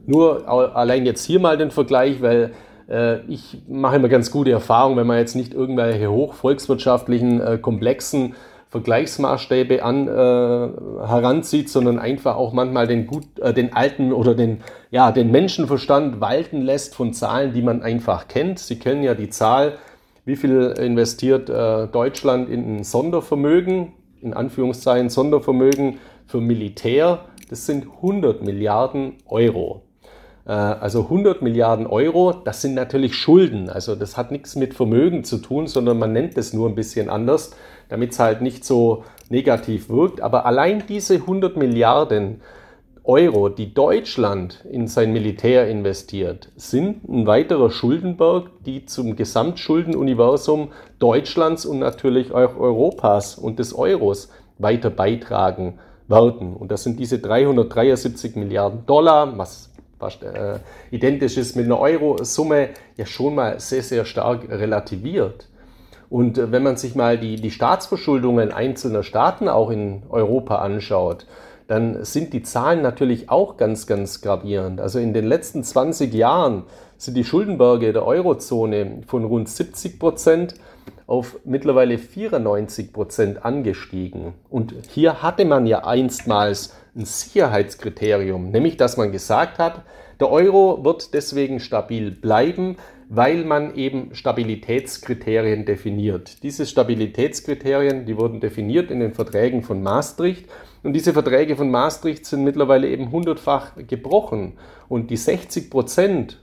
Nur 0.05 0.47
allein 0.47 1.05
jetzt 1.05 1.25
hier 1.25 1.39
mal 1.39 1.57
den 1.57 1.71
Vergleich, 1.71 2.21
weil 2.21 2.53
äh, 2.89 3.19
ich 3.27 3.61
mache 3.67 3.97
immer 3.97 4.09
ganz 4.09 4.31
gute 4.31 4.51
Erfahrungen, 4.51 4.97
wenn 4.97 5.07
man 5.07 5.17
jetzt 5.17 5.35
nicht 5.35 5.53
irgendwelche 5.53 6.11
hochvolkswirtschaftlichen, 6.11 7.41
äh, 7.41 7.57
komplexen 7.57 8.35
Vergleichsmaßstäbe 8.71 9.83
an, 9.83 10.07
äh, 10.07 10.11
heranzieht, 10.11 11.69
sondern 11.69 11.99
einfach 11.99 12.37
auch 12.37 12.53
manchmal 12.53 12.87
den, 12.87 13.05
gut, 13.05 13.25
äh, 13.39 13.53
den 13.53 13.73
alten 13.73 14.13
oder 14.13 14.33
den, 14.33 14.61
ja, 14.91 15.11
den 15.11 15.29
Menschenverstand 15.29 16.21
walten 16.21 16.61
lässt 16.61 16.95
von 16.95 17.13
Zahlen, 17.13 17.53
die 17.53 17.61
man 17.61 17.83
einfach 17.83 18.29
kennt. 18.29 18.59
Sie 18.59 18.79
kennen 18.79 19.03
ja 19.03 19.13
die 19.13 19.29
Zahl, 19.29 19.73
wie 20.23 20.37
viel 20.37 20.73
investiert 20.79 21.49
äh, 21.49 21.87
Deutschland 21.87 22.49
in 22.49 22.77
ein 22.77 22.83
Sondervermögen, 22.85 23.91
in 24.21 24.33
Anführungszeichen 24.33 25.09
Sondervermögen 25.09 25.97
für 26.25 26.39
Militär. 26.39 27.25
Das 27.49 27.65
sind 27.65 27.87
100 27.97 28.41
Milliarden 28.41 29.15
Euro. 29.25 29.81
Äh, 30.45 30.51
also 30.51 31.03
100 31.03 31.41
Milliarden 31.41 31.87
Euro, 31.87 32.31
das 32.31 32.61
sind 32.61 32.75
natürlich 32.75 33.15
Schulden. 33.15 33.69
Also 33.69 33.95
das 33.95 34.15
hat 34.15 34.31
nichts 34.31 34.55
mit 34.55 34.73
Vermögen 34.73 35.25
zu 35.25 35.39
tun, 35.39 35.67
sondern 35.67 35.99
man 35.99 36.13
nennt 36.13 36.37
es 36.37 36.53
nur 36.53 36.69
ein 36.69 36.75
bisschen 36.75 37.09
anders, 37.09 37.51
damit 37.91 38.13
es 38.13 38.19
halt 38.19 38.41
nicht 38.41 38.63
so 38.63 39.03
negativ 39.29 39.89
wirkt. 39.89 40.21
Aber 40.21 40.45
allein 40.45 40.83
diese 40.87 41.15
100 41.15 41.57
Milliarden 41.57 42.41
Euro, 43.03 43.49
die 43.49 43.73
Deutschland 43.73 44.63
in 44.71 44.87
sein 44.87 45.11
Militär 45.11 45.67
investiert, 45.67 46.49
sind 46.55 47.03
ein 47.09 47.27
weiterer 47.27 47.69
Schuldenberg, 47.69 48.49
die 48.65 48.85
zum 48.85 49.17
Gesamtschuldenuniversum 49.17 50.69
Deutschlands 50.99 51.65
und 51.65 51.79
natürlich 51.79 52.31
auch 52.31 52.57
Europas 52.57 53.35
und 53.35 53.59
des 53.59 53.73
Euros 53.77 54.29
weiter 54.57 54.89
beitragen 54.89 55.79
werden. 56.07 56.55
Und 56.55 56.71
das 56.71 56.83
sind 56.83 56.97
diese 56.97 57.19
373 57.19 58.37
Milliarden 58.37 58.85
Dollar, 58.85 59.37
was 59.37 59.69
fast 59.99 60.23
äh, 60.23 60.59
identisch 60.91 61.37
ist 61.37 61.57
mit 61.57 61.65
einer 61.65 61.79
Euro-Summe, 61.79 62.69
ja 62.95 63.05
schon 63.05 63.35
mal 63.35 63.59
sehr, 63.59 63.83
sehr 63.83 64.05
stark 64.05 64.47
relativiert. 64.49 65.47
Und 66.11 66.37
äh, 66.37 66.51
wenn 66.51 66.61
man 66.61 66.77
sich 66.77 66.93
mal 66.93 67.17
die, 67.17 67.37
die 67.37 67.49
Staatsverschuldungen 67.49 68.51
einzelner 68.51 69.01
Staaten 69.01 69.47
auch 69.47 69.71
in 69.71 70.03
Europa 70.09 70.57
anschaut, 70.57 71.25
dann 71.67 72.03
sind 72.03 72.33
die 72.33 72.43
Zahlen 72.43 72.81
natürlich 72.81 73.29
auch 73.29 73.55
ganz, 73.55 73.87
ganz 73.87 74.19
gravierend. 74.21 74.81
Also 74.81 74.99
in 74.99 75.13
den 75.13 75.25
letzten 75.25 75.63
20 75.63 76.13
Jahren 76.13 76.63
sind 76.97 77.15
die 77.15 77.23
Schuldenberge 77.23 77.93
der 77.93 78.05
Eurozone 78.05 79.03
von 79.07 79.23
rund 79.23 79.47
70 79.47 79.97
Prozent 79.97 80.55
auf 81.07 81.39
mittlerweile 81.45 81.97
94 81.97 82.91
Prozent 82.91 83.45
angestiegen. 83.45 84.33
Und 84.49 84.73
hier 84.89 85.23
hatte 85.23 85.45
man 85.45 85.65
ja 85.65 85.85
einstmals 85.85 86.75
ein 86.93 87.05
Sicherheitskriterium, 87.05 88.51
nämlich 88.51 88.75
dass 88.75 88.97
man 88.97 89.13
gesagt 89.13 89.59
hat, 89.59 89.83
der 90.19 90.29
Euro 90.29 90.83
wird 90.83 91.13
deswegen 91.13 91.61
stabil 91.61 92.11
bleiben, 92.11 92.75
weil 93.13 93.43
man 93.43 93.75
eben 93.75 94.15
Stabilitätskriterien 94.15 95.65
definiert. 95.65 96.43
Diese 96.43 96.65
Stabilitätskriterien, 96.65 98.05
die 98.05 98.15
wurden 98.15 98.39
definiert 98.39 98.89
in 98.89 99.01
den 99.01 99.13
Verträgen 99.13 99.63
von 99.63 99.83
Maastricht 99.83 100.45
und 100.81 100.93
diese 100.93 101.11
Verträge 101.11 101.57
von 101.57 101.69
Maastricht 101.69 102.25
sind 102.25 102.45
mittlerweile 102.45 102.87
eben 102.87 103.11
hundertfach 103.11 103.73
gebrochen. 103.85 104.53
Und 104.87 105.11
die 105.11 105.17
60 105.17 105.69
Prozent, 105.69 106.39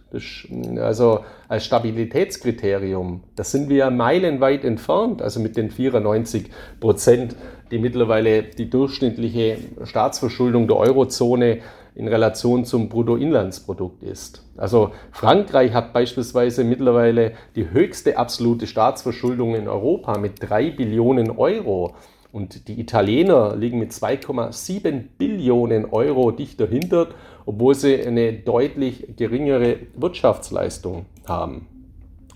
also 0.77 1.25
als 1.49 1.65
Stabilitätskriterium, 1.65 3.23
das 3.35 3.51
sind 3.51 3.71
wir 3.71 3.91
meilenweit 3.91 4.63
entfernt, 4.63 5.23
also 5.23 5.41
mit 5.41 5.57
den 5.57 5.71
94 5.71 6.51
Prozent, 6.81 7.35
die 7.71 7.79
mittlerweile 7.79 8.43
die 8.43 8.69
durchschnittliche 8.69 9.57
Staatsverschuldung 9.85 10.69
der 10.69 10.77
Eurozone 10.77 11.61
in 11.99 12.07
Relation 12.07 12.65
zum 12.65 12.89
Bruttoinlandsprodukt 12.89 14.05
ist. 14.05 14.45
Also 14.57 14.93
Frankreich 15.11 15.73
hat 15.73 15.93
beispielsweise 15.93 16.63
mittlerweile 16.63 17.33
die 17.57 17.71
höchste 17.71 18.17
absolute 18.17 18.69
Staatsverschuldung 18.69 19.57
in 19.57 19.67
Europa 19.67 20.17
mit 20.17 20.35
drei 20.41 20.71
Billionen 20.71 21.33
Euro. 21.33 21.97
Und 22.31 22.69
die 22.69 22.81
Italiener 22.81 23.57
liegen 23.57 23.81
mit 23.81 23.91
2,7 23.91 25.07
Billionen 25.19 25.87
Euro 25.87 26.31
dicht 26.31 26.61
dahinter, 26.61 27.09
obwohl 27.47 27.75
sie 27.75 28.01
eine 28.01 28.33
deutlich 28.33 29.17
geringere 29.17 29.79
Wirtschaftsleistung 29.97 31.07
haben. 31.27 31.67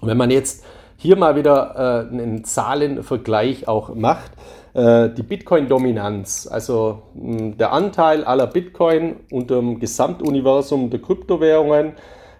Und 0.00 0.08
wenn 0.08 0.16
man 0.16 0.32
jetzt 0.32 0.64
hier 0.96 1.16
mal 1.16 1.36
wieder 1.36 2.08
äh, 2.10 2.12
einen 2.12 2.42
Zahlenvergleich 2.42 3.68
auch 3.68 3.94
macht, 3.94 4.32
die 4.74 5.22
Bitcoin-Dominanz, 5.22 6.48
also 6.50 7.02
der 7.14 7.72
Anteil 7.72 8.24
aller 8.24 8.46
Bitcoin 8.46 9.16
unter 9.30 9.56
dem 9.56 9.78
Gesamtuniversum 9.78 10.88
der 10.88 11.00
Kryptowährungen, 11.00 11.92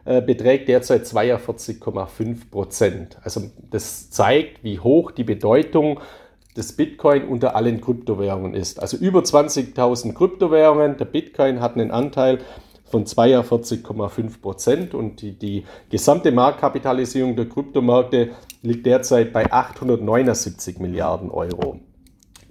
äh, 0.04 0.20
beträgt 0.20 0.66
derzeit 0.68 1.04
42,5 1.04 2.50
Prozent. 2.50 3.18
Also 3.22 3.42
das 3.70 4.10
zeigt, 4.10 4.64
wie 4.64 4.80
hoch 4.80 5.12
die 5.12 5.22
Bedeutung 5.22 6.00
des 6.56 6.72
Bitcoin 6.72 7.28
unter 7.28 7.54
allen 7.54 7.80
Kryptowährungen 7.80 8.54
ist. 8.54 8.80
Also 8.80 8.96
über 8.96 9.20
20.000 9.20 10.12
Kryptowährungen. 10.14 10.96
Der 10.96 11.04
Bitcoin 11.04 11.60
hat 11.60 11.74
einen 11.74 11.92
Anteil 11.92 12.40
von 12.84 13.04
42,5 13.06 14.40
Prozent 14.42 14.94
und 14.94 15.22
die, 15.22 15.38
die 15.38 15.64
gesamte 15.88 16.32
Marktkapitalisierung 16.32 17.36
der 17.36 17.48
Kryptomärkte 17.48 18.30
liegt 18.62 18.84
derzeit 18.86 19.32
bei 19.32 19.52
879 19.52 20.80
Milliarden 20.80 21.30
Euro. 21.30 21.78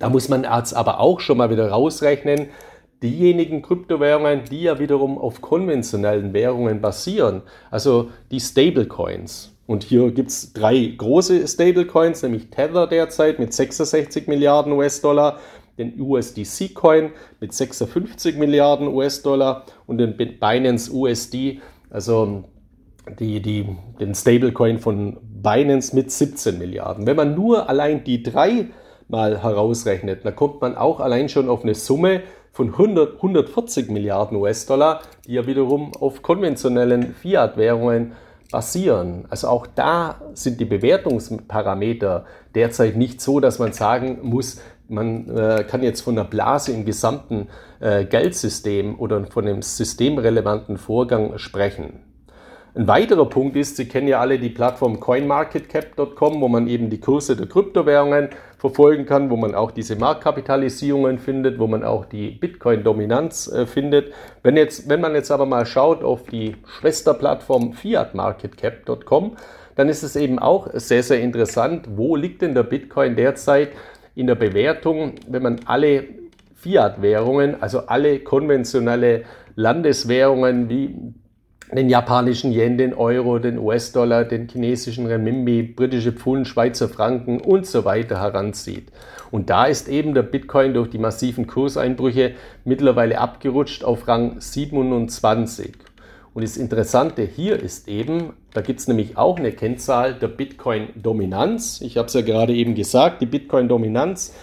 Da 0.01 0.10
muss 0.10 0.29
man 0.29 0.43
jetzt 0.43 0.74
aber 0.74 1.00
auch 1.00 1.20
schon 1.20 1.38
mal 1.38 1.50
wieder 1.50 1.70
rausrechnen, 1.70 2.50
diejenigen 3.03 3.62
Kryptowährungen, 3.62 4.41
die 4.50 4.63
ja 4.63 4.79
wiederum 4.79 5.17
auf 5.17 5.41
konventionellen 5.41 6.34
Währungen 6.34 6.81
basieren, 6.81 7.43
also 7.70 8.10
die 8.31 8.39
Stablecoins, 8.39 9.51
und 9.67 9.84
hier 9.84 10.12
gibt 10.12 10.31
es 10.31 10.51
drei 10.51 10.93
große 10.98 11.48
Stablecoins, 11.48 12.24
nämlich 12.24 12.50
Tether 12.50 12.88
derzeit 12.88 13.39
mit 13.39 13.53
66 13.53 14.27
Milliarden 14.27 14.74
US-Dollar, 14.74 15.39
den 15.77 16.00
USDC-Coin 16.01 17.12
mit 17.39 17.53
56 17.53 18.36
Milliarden 18.38 18.89
US-Dollar 18.89 19.65
und 19.88 19.98
den 19.98 20.17
Binance 20.17 20.91
USD, 20.91 21.62
also 21.89 22.43
die, 23.17 23.41
die, 23.41 23.65
den 24.00 24.13
Stablecoin 24.13 24.79
von 24.79 25.17
Binance 25.22 25.96
mit 25.96 26.12
17 26.12 26.58
Milliarden. 26.58 27.08
Wenn 27.08 27.15
man 27.15 27.34
nur 27.34 27.70
allein 27.70 28.03
die 28.03 28.24
drei 28.24 28.67
mal 29.12 29.44
herausrechnet, 29.44 30.25
dann 30.25 30.36
kommt 30.36 30.62
man 30.62 30.75
auch 30.75 31.00
allein 31.00 31.30
schon 31.30 31.50
auf 31.50 31.63
eine 31.63 31.75
Summe 31.75 32.22
von 32.51 32.70
100, 32.70 33.15
140 33.18 33.89
Milliarden 33.89 34.38
US-Dollar, 34.38 35.01
die 35.27 35.34
ja 35.34 35.46
wiederum 35.46 35.94
auf 35.96 36.22
konventionellen 36.22 37.13
Fiat-Währungen 37.13 38.13
basieren. 38.51 39.25
Also 39.30 39.48
auch 39.48 39.68
da 39.68 40.22
sind 40.34 40.60
die 40.60 40.65
Bewertungsparameter 40.65 42.25
derzeit 42.53 42.98
nicht 42.98 43.22
so, 43.22 43.39
dass 43.39 43.60
man 43.60 43.72
sagen 43.72 44.20
muss, 44.24 44.62
man 44.89 45.30
äh, 45.30 45.63
kann 45.63 45.84
jetzt 45.84 46.01
von 46.01 46.18
einer 46.18 46.27
Blase 46.27 46.74
im 46.74 46.84
gesamten 46.84 47.48
äh, 47.80 48.03
Geldsystem 48.03 49.00
oder 49.00 49.25
von 49.25 49.48
einem 49.48 49.62
systemrelevanten 49.62 50.77
Vorgang 50.77 51.38
sprechen. 51.38 52.11
Ein 52.74 52.88
weiterer 52.88 53.25
Punkt 53.28 53.58
ist, 53.58 53.75
Sie 53.75 53.86
kennen 53.86 54.08
ja 54.08 54.22
alle 54.22 54.40
die 54.40 54.48
Plattform 54.48 55.01
coinmarketcap.com, 55.01 56.40
wo 56.40 56.48
man 56.48 56.68
eben 56.68 56.90
die 56.90 57.01
Kurse 57.01 57.36
der 57.36 57.48
Kryptowährungen 57.48 58.30
verfolgen 58.58 59.06
kann, 59.06 59.30
wo 59.30 59.36
man 59.36 59.54
auch 59.56 59.72
diese 59.72 59.98
Marktkapitalisierungen 59.98 61.20
findet, 61.20 61.60
wo 61.60 61.68
man 61.68 61.84
auch 61.84 62.06
die 62.06 62.30
Bitcoin-Dominanz 62.32 63.51
äh, 63.51 63.66
findet. 63.66 64.13
Wenn, 64.42 64.56
jetzt, 64.56 64.88
wenn 64.88 65.01
man 65.01 65.16
jetzt 65.16 65.32
aber 65.32 65.46
mal 65.46 65.66
schaut 65.66 66.01
auf 66.01 66.24
die 66.24 66.56
Schwesterplattform 66.80 67.74
fiatmarketcap.com, 67.74 69.36
dann 69.75 69.90
ist 69.90 70.04
es 70.04 70.16
eben 70.16 70.40
auch 70.40 70.70
sehr, 70.74 71.04
sehr 71.04 71.20
interessant, 71.20 71.90
wo 71.98 72.16
liegt 72.16 72.42
denn 72.42 72.56
der 72.56 72.63
Bitcoin 72.63 73.18
derzeit 73.18 73.72
in 74.16 74.28
der 74.28 74.36
Bewertung, 74.36 75.16
wenn 75.28 75.44
man 75.44 75.60
alle 75.66 76.06
Fiat-Währungen, 76.56 77.62
also 77.62 77.88
alle 77.88 78.20
konventionelle 78.20 79.24
Landeswährungen 79.56 80.70
wie 80.70 80.96
den 81.78 81.90
japanischen 81.90 82.51
Yen, 82.51 82.78
den 82.78 82.94
Euro, 82.94 83.40
den 83.40 83.58
US-Dollar, 83.58 84.25
den 84.25 84.50
chinesischen 84.50 85.06
Renminbi, 85.06 85.63
britische 85.63 86.12
Pfund, 86.12 86.48
Schweizer 86.48 86.90
Franken 86.90 87.40
und 87.40 87.66
so 87.66 87.86
weiter 87.86 88.20
heranzieht. 88.20 88.90
Und 89.32 89.50
da 89.50 89.66
ist 89.66 89.88
eben 89.88 90.13
der 90.13 90.24
Bitcoin 90.24 90.74
durch 90.74 90.90
die 90.90 90.98
massiven 90.98 91.48
Kurseinbrüche 91.48 92.34
mittlerweile 92.66 93.20
abgerutscht 93.20 93.84
auf 93.84 94.08
Rang 94.08 94.42
27. 94.42 95.72
Und 96.34 96.44
das 96.44 96.58
Interessante 96.58 97.24
hier 97.24 97.60
ist 97.60 97.88
eben, 97.88 98.34
da 98.54 98.62
gibt 98.62 98.80
es 98.80 98.88
nämlich 98.88 99.18
auch 99.18 99.38
eine 99.38 99.51
Kennzahl 99.51 100.13
der 100.13 100.28
Bitcoin-Dominanz. 100.28 101.82
Ich 101.82 101.98
habe 101.98 102.08
es 102.08 102.13
ja 102.13 102.22
gerade 102.22 102.54
eben 102.54 102.75
gesagt, 102.75 103.22
die 103.22 103.25
Bitcoin-Dominanz 103.25 104.34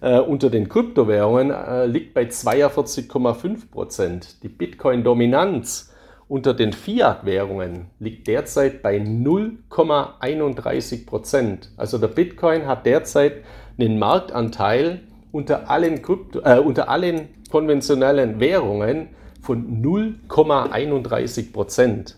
äh, 0.00 0.18
unter 0.18 0.50
den 0.50 0.68
Kryptowährungen 0.68 1.50
äh, 1.50 1.86
liegt 1.86 2.14
bei 2.14 2.24
42,5 2.24 3.70
Prozent. 3.70 4.42
Die 4.42 4.48
Bitcoin-Dominanz 4.48 5.87
unter 6.28 6.54
den 6.54 6.72
Fiat-Währungen 6.72 7.86
liegt 7.98 8.26
derzeit 8.26 8.82
bei 8.82 8.96
0,31 8.98 11.06
Prozent. 11.06 11.70
Also 11.76 11.98
der 11.98 12.08
Bitcoin 12.08 12.66
hat 12.66 12.84
derzeit 12.84 13.44
einen 13.78 13.98
Marktanteil 13.98 15.00
unter 15.32 15.70
allen, 15.70 16.02
Krypto, 16.02 16.40
äh, 16.40 16.58
unter 16.58 16.90
allen 16.90 17.28
konventionellen 17.50 18.40
Währungen 18.40 19.08
von 19.40 19.82
0,31 19.82 21.52
Prozent. 21.52 22.16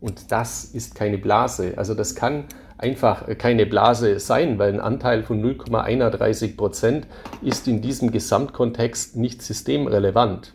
Und 0.00 0.32
das 0.32 0.64
ist 0.64 0.96
keine 0.96 1.18
Blase. 1.18 1.74
Also 1.76 1.94
das 1.94 2.16
kann 2.16 2.46
einfach 2.78 3.28
keine 3.38 3.66
Blase 3.66 4.18
sein, 4.18 4.58
weil 4.58 4.72
ein 4.72 4.80
Anteil 4.80 5.22
von 5.22 5.40
0,31 5.40 6.56
Prozent 6.56 7.06
ist 7.40 7.68
in 7.68 7.80
diesem 7.80 8.10
Gesamtkontext 8.10 9.16
nicht 9.16 9.42
systemrelevant. 9.42 10.54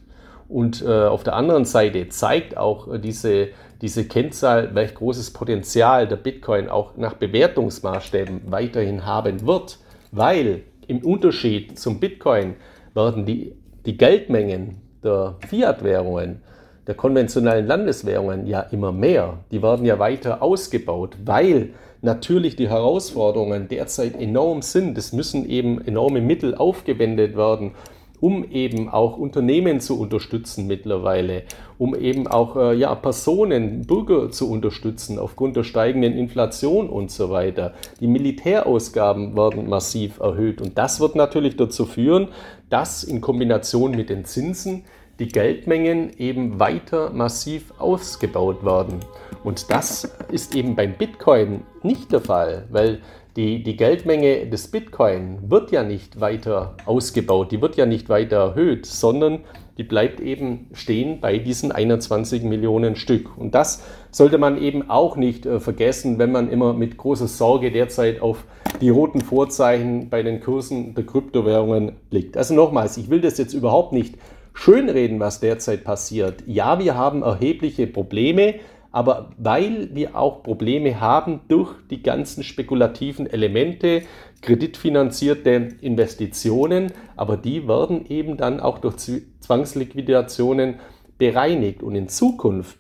Und 0.50 0.82
äh, 0.82 0.88
auf 0.88 1.24
der 1.24 1.36
anderen 1.36 1.66
Seite 1.66 2.08
zeigt 2.10 2.58
auch 2.58 2.94
äh, 2.94 3.00
diese, 3.00 3.50
diese 3.82 4.06
Kennzahl, 4.06 4.74
welch 4.76 4.96
großes 4.96 5.32
Potenzial 5.32 6.08
der 6.08 6.16
Bitcoin 6.16 6.70
auch 6.70 6.96
nach 6.96 7.14
Bewertungsmaßstäben 7.16 8.44
weiterhin 8.50 9.06
haben 9.06 9.46
wird, 9.46 9.80
weil 10.12 10.64
im 10.88 11.00
Unterschied 11.00 11.78
zum 11.78 12.00
Bitcoin 12.00 12.56
werden 12.94 13.26
die, 13.26 13.56
die 13.86 13.98
Geldmengen 13.98 14.82
der 15.04 15.36
Fiat-Währungen, 15.48 16.42
der 16.88 16.96
konventionellen 16.96 17.68
Landeswährungen 17.68 18.48
ja 18.48 18.62
immer 18.62 18.94
mehr. 18.94 19.40
Die 19.52 19.62
werden 19.62 19.86
ja 19.86 20.00
weiter 20.00 20.42
ausgebaut, 20.42 21.18
weil 21.26 21.74
natürlich 22.02 22.56
die 22.56 22.70
Herausforderungen 22.70 23.68
derzeit 23.68 24.20
enorm 24.20 24.62
sind. 24.62 24.98
Es 24.98 25.12
müssen 25.12 25.50
eben 25.50 25.86
enorme 25.86 26.22
Mittel 26.22 26.56
aufgewendet 26.56 27.36
werden 27.36 27.74
um 28.20 28.50
eben 28.52 28.90
auch 28.90 29.18
Unternehmen 29.18 29.80
zu 29.80 30.00
unterstützen 30.00 30.68
mittlerweile, 30.68 31.44
um 31.78 31.96
eben 31.96 32.28
auch 32.28 32.56
äh, 32.56 32.74
ja, 32.76 32.96
Personen, 32.96 33.86
Bürger 33.86 34.32
zu 34.32 34.50
unterstützen 34.50 35.20
aufgrund 35.20 35.56
der 35.56 35.64
steigenden 35.64 36.14
Inflation 36.14 36.90
und 36.90 37.12
so 37.12 37.30
weiter. 37.30 37.74
Die 38.00 38.08
Militärausgaben 38.08 39.36
werden 39.36 39.70
massiv 39.70 40.20
erhöht 40.20 40.62
und 40.62 40.78
das 40.78 41.00
wird 41.00 41.16
natürlich 41.16 41.58
dazu 41.58 41.86
führen, 41.86 42.30
dass 42.70 43.04
in 43.04 43.22
Kombination 43.22 43.92
mit 43.92 44.10
den 44.10 44.26
Zinsen 44.26 44.84
die 45.20 45.28
Geldmengen 45.28 46.12
eben 46.18 46.60
weiter 46.60 47.12
massiv 47.12 47.74
ausgebaut 47.80 48.64
werden. 48.64 49.00
Und 49.44 49.72
das 49.72 50.16
ist 50.32 50.56
eben 50.56 50.76
beim 50.76 50.94
Bitcoin 50.94 51.62
nicht 51.84 52.12
der 52.12 52.22
Fall, 52.22 52.66
weil 52.70 53.00
die, 53.38 53.62
die 53.62 53.78
Geldmenge 53.78 54.48
des 54.48 54.70
Bitcoin 54.70 55.52
wird 55.52 55.72
ja 55.72 55.84
nicht 55.84 56.20
weiter 56.20 56.76
ausgebaut, 56.86 57.52
die 57.52 57.62
wird 57.62 57.78
ja 57.78 57.86
nicht 57.86 58.10
weiter 58.10 58.38
erhöht, 58.38 58.88
sondern 58.88 59.42
die 59.78 59.84
bleibt 59.84 60.20
eben 60.20 60.72
stehen 60.74 61.22
bei 61.22 61.38
diesen 61.38 61.72
21 61.72 62.42
Millionen 62.42 62.96
Stück. 62.96 63.38
Und 63.38 63.54
das 63.54 63.84
sollte 64.10 64.40
man 64.40 64.60
eben 64.60 64.90
auch 64.90 65.18
nicht 65.18 65.46
äh, 65.46 65.60
vergessen, 65.60 66.18
wenn 66.18 66.32
man 66.32 66.50
immer 66.50 66.74
mit 66.74 66.98
großer 66.98 67.28
Sorge 67.28 67.72
derzeit 67.72 68.22
auf 68.22 68.44
die 68.82 68.90
roten 68.90 69.22
Vorzeichen 69.22 70.10
bei 70.10 70.24
den 70.24 70.42
Kursen 70.42 70.96
der 70.96 71.06
Kryptowährungen 71.06 71.92
blickt. 72.10 72.38
Also 72.38 72.56
nochmals, 72.56 72.98
ich 72.98 73.12
will 73.12 73.22
das 73.22 73.38
jetzt 73.38 73.54
überhaupt 73.54 73.94
nicht 73.94 74.16
schönreden, 74.56 75.20
was 75.20 75.40
derzeit 75.40 75.84
passiert. 75.84 76.44
Ja, 76.48 76.80
wir 76.80 76.96
haben 76.96 77.22
erhebliche 77.22 77.86
Probleme 77.86 78.56
aber 78.92 79.30
weil 79.38 79.90
wir 79.94 80.16
auch 80.16 80.44
Probleme 80.44 81.00
haben 81.00 81.42
durch 81.48 81.74
die 81.90 82.02
ganzen 82.02 82.44
spekulativen 82.44 83.28
Elemente, 83.28 84.04
kreditfinanzierte 84.42 85.70
Investitionen, 85.82 86.92
aber 87.16 87.38
die 87.38 87.68
werden 87.68 88.06
eben 88.10 88.38
dann 88.38 88.60
auch 88.60 88.80
durch 88.80 88.96
Zwangsliquidationen 89.40 90.76
bereinigt. 91.18 91.82
Und 91.84 91.96
in 91.96 92.08
Zukunft 92.08 92.78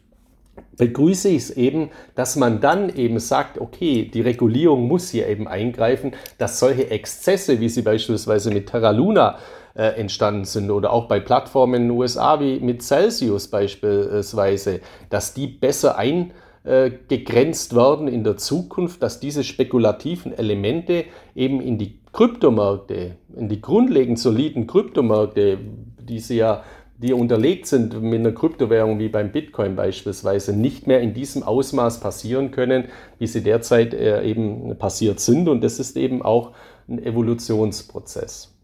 begrüße 0.78 1.30
ich 1.30 1.38
es 1.38 1.50
eben, 1.52 1.90
dass 2.16 2.36
man 2.36 2.62
dann 2.62 2.90
eben 2.96 3.20
sagt, 3.20 3.60
okay, 3.60 4.10
die 4.12 4.22
Regulierung 4.22 4.88
muss 4.88 5.10
hier 5.10 5.28
eben 5.28 5.48
eingreifen, 5.48 6.12
dass 6.38 6.60
solche 6.60 6.90
Exzesse, 6.90 7.60
wie 7.60 7.70
sie 7.70 7.82
beispielsweise 7.82 8.52
mit 8.52 8.70
Terra 8.70 8.92
Luna 8.92 9.32
äh, 9.32 9.57
entstanden 9.82 10.46
sind 10.46 10.72
oder 10.72 10.92
auch 10.92 11.08
bei 11.08 11.20
Plattformen 11.20 11.76
in 11.76 11.82
den 11.84 11.92
USA 11.92 12.40
wie 12.40 12.60
mit 12.60 12.82
Celsius 12.82 13.48
beispielsweise, 13.48 14.82
dass 15.10 15.34
die 15.34 15.48
besser 15.48 15.98
eingegrenzt 15.98 17.76
werden 17.76 18.08
in 18.08 18.24
der 18.24 18.38
Zukunft, 18.38 19.04
dass 19.04 19.20
diese 19.20 19.44
spekulativen 19.44 20.38
Elemente 20.38 21.06
eben 21.36 21.62
in 21.62 21.78
die 21.78 22.00
Kryptomärkte, 22.12 23.18
in 23.36 23.50
die 23.50 23.62
grundlegend 23.62 24.18
soliden 24.18 24.66
Kryptomärkte, 24.66 25.60
die 26.00 26.20
sie 26.20 26.38
ja 26.38 26.64
die 26.98 27.14
unterlegt 27.14 27.68
sind 27.68 28.02
mit 28.02 28.20
einer 28.20 28.32
Kryptowährung 28.32 28.98
wie 28.98 29.10
beim 29.10 29.32
Bitcoin 29.32 29.76
beispielsweise, 29.76 30.56
nicht 30.56 30.88
mehr 30.88 31.00
in 31.02 31.14
diesem 31.14 31.44
Ausmaß 31.44 32.00
passieren 32.00 32.52
können, 32.52 32.86
wie 33.20 33.28
sie 33.28 33.44
derzeit 33.44 33.94
äh, 33.94 34.24
eben 34.24 34.76
passiert 34.78 35.20
sind. 35.20 35.48
Und 35.48 35.64
das 35.64 35.80
ist 35.80 35.96
eben 35.96 36.24
auch 36.24 36.54
ein 36.88 37.04
Evolutionsprozess. 37.04 38.57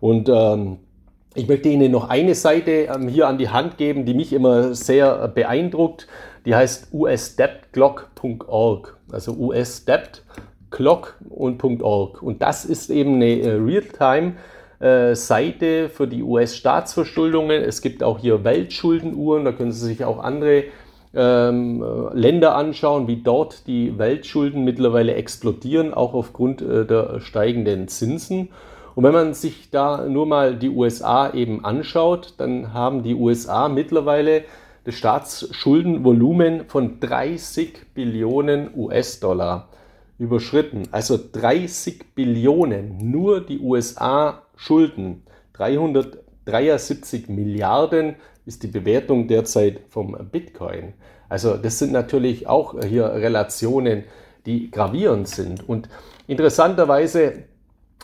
Und 0.00 0.28
ähm, 0.28 0.78
ich 1.34 1.48
möchte 1.48 1.68
Ihnen 1.68 1.92
noch 1.92 2.08
eine 2.08 2.34
Seite 2.34 2.88
ähm, 2.94 3.08
hier 3.08 3.28
an 3.28 3.38
die 3.38 3.50
Hand 3.50 3.76
geben, 3.76 4.04
die 4.04 4.14
mich 4.14 4.32
immer 4.32 4.74
sehr 4.74 5.28
beeindruckt. 5.28 6.06
Die 6.46 6.54
heißt 6.54 6.88
usdebtclock.org, 6.92 8.96
also 9.10 9.32
usdebtclock 9.32 11.16
und 11.28 11.82
.org. 11.82 12.22
Und 12.22 12.40
das 12.40 12.64
ist 12.64 12.90
eben 12.90 13.16
eine 13.16 13.40
äh, 13.40 13.54
Realtime 13.54 14.34
äh, 14.78 15.14
Seite 15.14 15.88
für 15.88 16.06
die 16.06 16.22
US-Staatsverschuldungen. 16.22 17.62
Es 17.62 17.82
gibt 17.82 18.02
auch 18.02 18.18
hier 18.18 18.44
Weltschuldenuhren, 18.44 19.44
da 19.44 19.52
können 19.52 19.72
Sie 19.72 19.86
sich 19.86 20.04
auch 20.04 20.18
andere 20.18 20.64
ähm, 21.14 21.82
äh, 21.82 22.14
Länder 22.14 22.56
anschauen, 22.56 23.08
wie 23.08 23.16
dort 23.16 23.66
die 23.66 23.98
Weltschulden 23.98 24.64
mittlerweile 24.64 25.14
explodieren, 25.14 25.94
auch 25.94 26.14
aufgrund 26.14 26.62
äh, 26.62 26.84
der 26.84 27.20
steigenden 27.20 27.88
Zinsen. 27.88 28.50
Und 28.96 29.04
wenn 29.04 29.12
man 29.12 29.34
sich 29.34 29.68
da 29.70 30.06
nur 30.08 30.24
mal 30.24 30.56
die 30.56 30.70
USA 30.70 31.30
eben 31.34 31.66
anschaut, 31.66 32.32
dann 32.38 32.72
haben 32.72 33.02
die 33.02 33.14
USA 33.14 33.68
mittlerweile 33.68 34.44
das 34.84 34.94
Staatsschuldenvolumen 34.94 36.64
von 36.66 36.98
30 36.98 37.92
Billionen 37.92 38.70
US-Dollar 38.74 39.68
überschritten. 40.18 40.84
Also 40.92 41.18
30 41.30 42.14
Billionen, 42.14 43.10
nur 43.10 43.42
die 43.42 43.58
USA 43.58 44.44
Schulden. 44.56 45.24
373 45.52 47.28
Milliarden 47.28 48.14
ist 48.46 48.62
die 48.62 48.68
Bewertung 48.68 49.28
derzeit 49.28 49.80
vom 49.90 50.16
Bitcoin. 50.32 50.94
Also 51.28 51.58
das 51.58 51.78
sind 51.78 51.92
natürlich 51.92 52.46
auch 52.46 52.82
hier 52.82 53.12
Relationen, 53.12 54.04
die 54.46 54.70
gravierend 54.70 55.28
sind. 55.28 55.68
Und 55.68 55.90
interessanterweise 56.26 57.44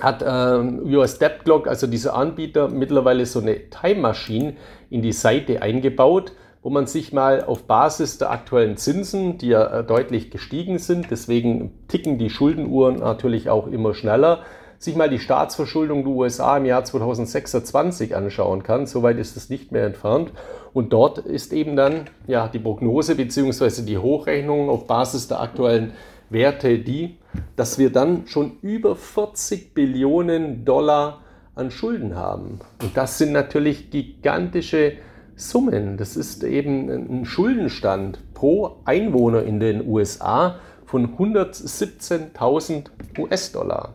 hat 0.03 0.25
ähm, 0.27 0.81
US 0.85 1.19
Debt 1.19 1.45
Clock, 1.45 1.69
also 1.69 1.87
dieser 1.87 2.15
Anbieter, 2.15 2.69
mittlerweile 2.69 3.25
so 3.25 3.41
eine 3.41 3.71
Time 3.71 4.01
Machine 4.01 4.55
in 4.91 5.03
die 5.03 5.13
Seite 5.13 5.63
eingebaut, 5.63 6.33
wo 6.63 6.71
man 6.71 6.87
sich 6.87 7.13
mal 7.13 7.45
auf 7.45 7.65
Basis 7.65 8.19
der 8.19 8.31
aktuellen 8.31 8.77
Zinsen, 8.77 9.39
die 9.39 9.49
ja 9.49 9.81
äh, 9.81 9.85
deutlich 9.85 10.31
gestiegen 10.31 10.79
sind, 10.79 11.11
deswegen 11.11 11.73
ticken 11.89 12.19
die 12.19 12.31
Schuldenuhren 12.31 12.97
natürlich 12.97 13.49
auch 13.49 13.67
immer 13.69 13.95
schneller, 13.95 14.41
sich 14.79 14.97
mal 14.97 15.09
die 15.09 15.21
Staatsverschuldung 15.21 16.03
der 16.03 16.13
USA 16.13 16.57
im 16.57 16.65
Jahr 16.65 16.85
2026 16.85 18.17
anschauen 18.17 18.65
kann. 18.65 18.87
Soweit 18.87 19.17
ist 19.19 19.37
es 19.37 19.49
nicht 19.49 19.71
mehr 19.71 19.87
entfernt. 19.87 20.33
Und 20.73 20.93
dort 20.93 21.19
ist 21.19 21.53
eben 21.53 21.77
dann 21.77 22.07
ja, 22.27 22.49
die 22.49 22.59
Prognose 22.59 23.15
bzw. 23.15 23.83
die 23.83 23.99
Hochrechnung 23.99 24.69
auf 24.69 24.89
Basis 24.89 25.29
der 25.29 25.41
aktuellen 25.41 25.93
Werte 26.33 26.79
die, 26.79 27.19
dass 27.57 27.79
wir 27.79 27.91
dann 27.91 28.27
schon 28.27 28.59
über 28.63 28.97
40 28.97 29.75
Billionen 29.75 30.65
Dollar 30.65 31.23
an 31.55 31.71
Schulden 31.71 32.15
haben. 32.15 32.61
Und 32.83 32.97
das 32.97 33.19
sind 33.19 33.33
natürlich 33.33 33.91
gigantische 33.91 34.95
Summen. 35.37 35.97
Das 35.97 36.17
ist 36.17 36.45
eben 36.45 36.89
ein 36.89 37.25
Schuldenstand 37.25 38.21
pro 38.35 38.77
Einwohner 38.85 39.43
in 39.43 39.61
den 39.61 39.87
USA 39.87 40.57
von 40.87 41.17
117.000 41.17 42.87
US-Dollar. 43.19 43.95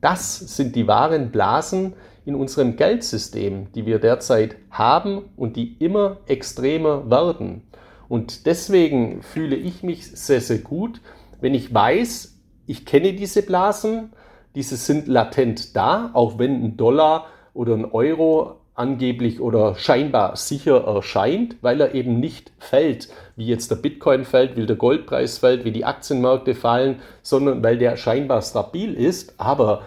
Das 0.00 0.38
sind 0.38 0.76
die 0.76 0.86
wahren 0.86 1.30
Blasen 1.30 1.94
in 2.24 2.34
unserem 2.34 2.76
Geldsystem, 2.76 3.72
die 3.72 3.86
wir 3.86 3.98
derzeit 3.98 4.56
haben 4.70 5.22
und 5.36 5.56
die 5.56 5.76
immer 5.78 6.18
extremer 6.26 7.10
werden. 7.10 7.62
Und 8.08 8.46
deswegen 8.46 9.22
fühle 9.22 9.56
ich 9.56 9.82
mich 9.82 10.10
sehr, 10.12 10.40
sehr 10.40 10.58
gut, 10.58 11.00
wenn 11.40 11.54
ich 11.54 11.72
weiß, 11.72 12.38
ich 12.66 12.84
kenne 12.84 13.12
diese 13.12 13.42
Blasen, 13.42 14.12
diese 14.54 14.76
sind 14.76 15.06
latent 15.06 15.76
da, 15.76 16.10
auch 16.14 16.38
wenn 16.38 16.64
ein 16.64 16.76
Dollar 16.76 17.26
oder 17.54 17.74
ein 17.74 17.84
Euro 17.84 18.56
angeblich 18.74 19.40
oder 19.40 19.74
scheinbar 19.76 20.36
sicher 20.36 20.84
erscheint, 20.84 21.56
weil 21.62 21.80
er 21.80 21.94
eben 21.94 22.20
nicht 22.20 22.52
fällt, 22.58 23.08
wie 23.34 23.46
jetzt 23.46 23.70
der 23.70 23.76
Bitcoin 23.76 24.24
fällt, 24.24 24.56
wie 24.56 24.66
der 24.66 24.76
Goldpreis 24.76 25.38
fällt, 25.38 25.64
wie 25.64 25.72
die 25.72 25.84
Aktienmärkte 25.84 26.54
fallen, 26.54 27.00
sondern 27.22 27.62
weil 27.64 27.78
der 27.78 27.96
scheinbar 27.96 28.42
stabil 28.42 28.92
ist, 28.94 29.34
aber 29.38 29.82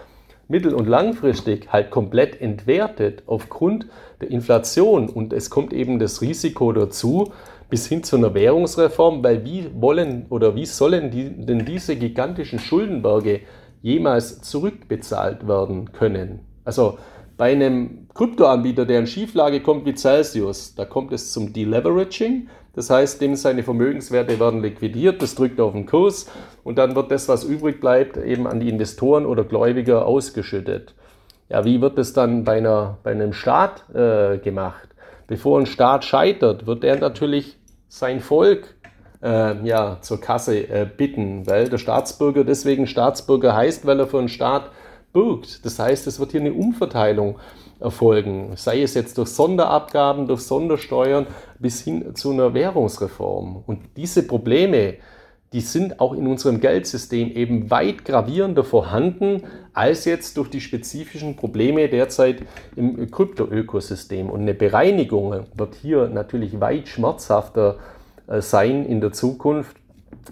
mittel- 0.48 0.74
und 0.74 0.88
langfristig 0.88 1.72
halt 1.72 1.90
komplett 1.90 2.40
entwertet 2.40 3.22
aufgrund 3.26 3.86
der 4.20 4.30
Inflation. 4.30 5.08
Und 5.08 5.32
es 5.32 5.48
kommt 5.48 5.72
eben 5.72 6.00
das 6.00 6.20
Risiko 6.20 6.72
dazu, 6.72 7.32
bis 7.70 7.86
hin 7.86 8.02
zu 8.02 8.16
einer 8.16 8.34
Währungsreform, 8.34 9.22
weil 9.22 9.44
wie 9.44 9.70
wollen 9.74 10.26
oder 10.28 10.54
wie 10.54 10.66
sollen 10.66 11.10
die, 11.10 11.30
denn 11.30 11.64
diese 11.64 11.96
gigantischen 11.96 12.58
Schuldenberge 12.58 13.40
jemals 13.80 14.42
zurückbezahlt 14.42 15.46
werden 15.48 15.92
können? 15.92 16.40
Also 16.64 16.98
bei 17.36 17.52
einem 17.52 18.08
Kryptoanbieter, 18.12 18.84
der 18.84 18.98
in 18.98 19.06
Schieflage 19.06 19.60
kommt 19.60 19.86
wie 19.86 19.94
Celsius, 19.94 20.74
da 20.74 20.84
kommt 20.84 21.12
es 21.12 21.32
zum 21.32 21.54
Deleveraging. 21.54 22.48
Das 22.74 22.90
heißt, 22.90 23.20
dem 23.20 23.34
seine 23.34 23.62
Vermögenswerte 23.62 24.38
werden 24.38 24.62
liquidiert, 24.62 25.22
das 25.22 25.34
drückt 25.34 25.58
auf 25.58 25.72
den 25.72 25.86
Kurs 25.86 26.30
und 26.62 26.76
dann 26.76 26.94
wird 26.94 27.10
das, 27.10 27.28
was 27.28 27.44
übrig 27.44 27.80
bleibt, 27.80 28.16
eben 28.16 28.46
an 28.46 28.60
die 28.60 28.68
Investoren 28.68 29.26
oder 29.26 29.44
Gläubiger 29.44 30.06
ausgeschüttet. 30.06 30.94
Ja, 31.48 31.64
wie 31.64 31.80
wird 31.80 31.98
das 31.98 32.12
dann 32.12 32.44
bei, 32.44 32.58
einer, 32.58 32.98
bei 33.02 33.10
einem 33.10 33.32
Staat 33.32 33.84
äh, 33.94 34.38
gemacht? 34.38 34.88
Bevor 35.26 35.58
ein 35.58 35.66
Staat 35.66 36.04
scheitert, 36.04 36.66
wird 36.66 36.84
er 36.84 36.98
natürlich 36.98 37.56
sein 37.90 38.20
Volk 38.20 38.76
äh, 39.22 39.66
ja, 39.66 39.98
zur 40.00 40.20
Kasse 40.20 40.68
äh, 40.68 40.88
bitten, 40.96 41.46
weil 41.46 41.68
der 41.68 41.76
Staatsbürger 41.78 42.44
deswegen 42.44 42.86
Staatsbürger 42.86 43.54
heißt, 43.54 43.84
weil 43.84 44.00
er 44.00 44.06
für 44.06 44.18
einen 44.18 44.28
Staat 44.28 44.70
bürgt. 45.12 45.64
Das 45.66 45.78
heißt, 45.78 46.06
es 46.06 46.20
wird 46.20 46.30
hier 46.30 46.40
eine 46.40 46.54
Umverteilung 46.54 47.38
erfolgen, 47.80 48.52
sei 48.56 48.82
es 48.82 48.94
jetzt 48.94 49.18
durch 49.18 49.30
Sonderabgaben, 49.30 50.28
durch 50.28 50.42
Sondersteuern 50.42 51.26
bis 51.58 51.82
hin 51.82 52.14
zu 52.14 52.30
einer 52.30 52.54
Währungsreform. 52.54 53.64
Und 53.66 53.80
diese 53.96 54.22
Probleme, 54.22 54.94
die 55.52 55.60
sind 55.60 55.98
auch 55.98 56.12
in 56.14 56.26
unserem 56.28 56.60
Geldsystem 56.60 57.32
eben 57.32 57.70
weit 57.70 58.04
gravierender 58.04 58.62
vorhanden 58.62 59.42
als 59.72 60.04
jetzt 60.04 60.36
durch 60.36 60.48
die 60.48 60.60
spezifischen 60.60 61.34
Probleme 61.36 61.88
derzeit 61.88 62.42
im 62.76 63.10
Kryptoökosystem. 63.10 64.30
Und 64.30 64.42
eine 64.42 64.54
Bereinigung 64.54 65.46
wird 65.54 65.74
hier 65.74 66.08
natürlich 66.08 66.60
weit 66.60 66.86
schmerzhafter 66.88 67.78
äh, 68.28 68.40
sein 68.40 68.86
in 68.86 69.00
der 69.00 69.12
Zukunft, 69.12 69.76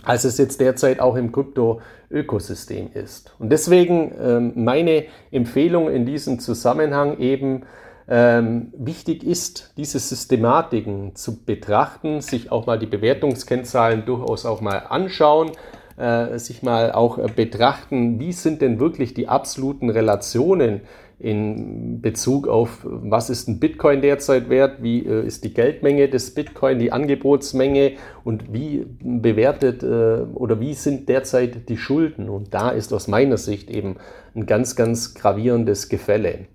als 0.04 0.24
es 0.24 0.38
jetzt 0.38 0.61
derzeit 0.61 1.00
auch 1.00 1.16
im 1.16 1.33
Kryptoökosystem 1.33 2.90
ist. 2.94 3.35
Und 3.40 3.50
deswegen 3.50 4.12
ähm, 4.20 4.52
meine 4.54 5.07
Empfehlung 5.33 5.90
in 5.90 6.07
diesem 6.07 6.38
Zusammenhang 6.38 7.18
eben, 7.18 7.62
ähm, 8.08 8.72
wichtig 8.76 9.22
ist, 9.22 9.72
diese 9.76 9.98
Systematiken 9.98 11.14
zu 11.14 11.44
betrachten, 11.44 12.20
sich 12.22 12.50
auch 12.50 12.66
mal 12.66 12.78
die 12.78 12.86
Bewertungskennzahlen 12.86 14.06
durchaus 14.06 14.46
auch 14.46 14.62
mal 14.62 14.78
anschauen, 14.88 15.50
äh, 15.98 16.38
sich 16.38 16.62
mal 16.62 16.92
auch 16.92 17.18
äh, 17.18 17.26
betrachten, 17.34 18.18
wie 18.18 18.32
sind 18.32 18.62
denn 18.62 18.80
wirklich 18.80 19.12
die 19.12 19.28
absoluten 19.28 19.90
Relationen 19.90 20.80
in 21.18 22.00
Bezug 22.00 22.46
auf, 22.46 22.78
was 22.84 23.28
ist 23.28 23.48
ein 23.48 23.58
Bitcoin 23.58 24.00
derzeit 24.00 24.48
wert, 24.48 24.82
wie 24.82 25.04
äh, 25.04 25.26
ist 25.26 25.44
die 25.44 25.52
Geldmenge 25.52 26.08
des 26.08 26.32
Bitcoin, 26.32 26.78
die 26.78 26.92
Angebotsmenge 26.92 27.94
und 28.24 28.52
wie 28.52 28.86
bewertet 29.00 29.82
äh, 29.82 30.22
oder 30.32 30.60
wie 30.60 30.74
sind 30.74 31.08
derzeit 31.08 31.68
die 31.68 31.76
Schulden. 31.76 32.30
Und 32.30 32.54
da 32.54 32.70
ist 32.70 32.92
aus 32.94 33.08
meiner 33.08 33.36
Sicht 33.36 33.68
eben 33.68 33.96
ein 34.34 34.46
ganz, 34.46 34.76
ganz 34.76 35.14
gravierendes 35.14 35.88
Gefälle 35.88 36.46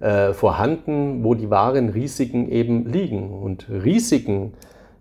äh, 0.00 0.32
vorhanden, 0.32 1.24
wo 1.24 1.34
die 1.34 1.50
wahren 1.50 1.88
Risiken 1.88 2.50
eben 2.50 2.86
liegen. 2.86 3.30
Und 3.30 3.68
Risiken 3.68 4.54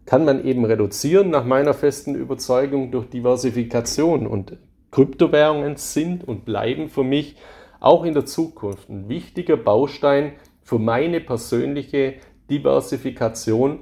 kann 0.06 0.26
man 0.26 0.44
eben 0.44 0.66
reduzieren, 0.66 1.30
nach 1.30 1.46
meiner 1.46 1.74
festen 1.74 2.16
Überzeugung, 2.16 2.92
durch 2.92 3.10
Diversifikation. 3.10 4.26
Und 4.26 4.58
Kryptowährungen 4.92 5.76
sind 5.76 6.28
und 6.28 6.46
bleiben 6.46 6.90
für 6.90 7.04
mich 7.04 7.36
auch 7.80 8.04
in 8.06 8.14
der 8.14 8.26
Zukunft 8.26 8.90
ein 8.90 9.10
wichtiger 9.10 9.58
Baustein 9.58 10.34
für 10.64 10.80
meine 10.80 11.22
persönliche 11.22 12.16
Diversifikation 12.50 13.82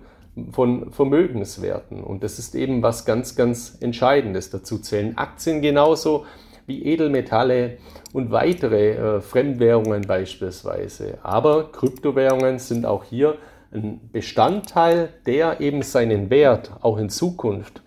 von 0.52 0.92
Vermögenswerten. 0.92 2.04
Und 2.04 2.24
das 2.24 2.40
ist 2.40 2.56
eben 2.56 2.84
was 2.84 3.06
ganz, 3.06 3.36
ganz 3.36 3.78
Entscheidendes. 3.80 4.50
Dazu 4.50 4.80
zählen 4.80 5.18
Aktien 5.18 5.62
genauso 5.62 6.26
wie 6.68 6.84
Edelmetalle 6.84 7.78
und 8.14 8.32
weitere 8.32 8.92
äh, 8.92 9.22
Fremdwährungen 9.22 10.02
beispielsweise. 10.02 11.20
Aber 11.24 11.72
Kryptowährungen 11.72 12.60
sind 12.60 12.86
auch 12.86 13.04
hier 13.04 13.36
ein 13.72 14.00
Bestandteil, 14.12 15.10
der 15.26 15.60
eben 15.62 15.82
seinen 15.82 16.30
Wert 16.30 16.72
auch 16.82 16.98
in 16.98 17.10
Zukunft 17.10 17.82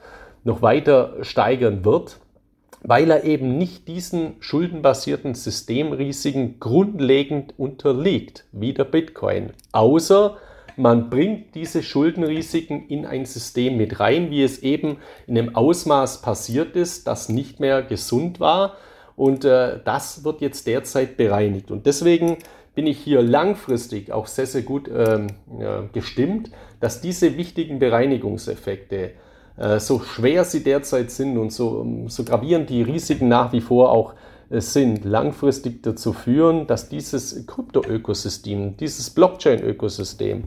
noch 0.45 0.63
weiter 0.63 1.15
steigern 1.23 1.85
wird, 1.85 2.19
weil 2.83 3.11
er 3.11 3.25
eben 3.25 3.59
nicht 3.59 3.89
diesen 3.89 4.37
schuldenbasierten 4.41 5.35
Systemrisiken 5.35 6.61
grundlegend 6.61 7.55
unterliegt, 7.59 8.45
wie 8.53 8.73
der 8.73 8.85
Bitcoin. 8.85 9.51
Außer 9.73 10.37
man 10.79 11.11
bringt 11.11 11.55
diese 11.55 11.83
Schuldenrisiken 11.83 12.89
in 12.89 13.05
ein 13.05 13.27
System 13.27 13.77
mit 13.77 14.01
rein, 14.01 14.31
wie 14.31 14.43
es 14.43 14.61
eben 14.63 14.99
in 15.27 15.37
einem 15.37 15.57
Ausmaß 15.57 16.23
passiert 16.23 16.77
ist, 16.77 17.07
das 17.07 17.29
nicht 17.29 17.61
mehr 17.61 17.83
gesund 17.83 18.41
war. 18.41 18.77
Und 19.17 19.45
äh, 19.45 19.81
das 19.85 20.25
wird 20.25 20.41
jetzt 20.41 20.67
derzeit 20.67 21.17
bereinigt. 21.17 21.71
Und 21.71 21.87
deswegen 21.87 22.39
bin 22.75 22.87
ich 22.87 22.99
hier 22.99 23.23
langfristig 23.23 24.13
auch 24.13 24.29
sehr, 24.29 24.47
sehr 24.47 24.63
gut 24.63 24.89
ähm, 24.95 25.27
ja, 25.59 25.83
gestimmt, 25.93 26.51
dass 26.79 27.01
diese 27.01 27.37
wichtigen 27.37 27.81
Bereinigungseffekte, 27.81 29.11
äh, 29.57 29.81
so 29.81 29.99
schwer 29.99 30.45
sie 30.45 30.63
derzeit 30.63 31.11
sind 31.11 31.37
und 31.39 31.53
so, 31.53 32.05
so 32.07 32.23
gravierend 32.23 32.71
die 32.71 32.83
Risiken 32.83 33.27
nach 33.27 33.53
wie 33.53 33.61
vor 33.61 33.91
auch 33.91 34.13
äh, 34.13 34.17
sind, 34.51 35.05
langfristig 35.05 35.83
dazu 35.83 36.13
führen, 36.13 36.67
dass 36.67 36.89
dieses 36.89 37.47
Krypto-Ökosystem, 37.47 38.77
dieses 38.77 39.11
Blockchain-Ökosystem 39.11 40.45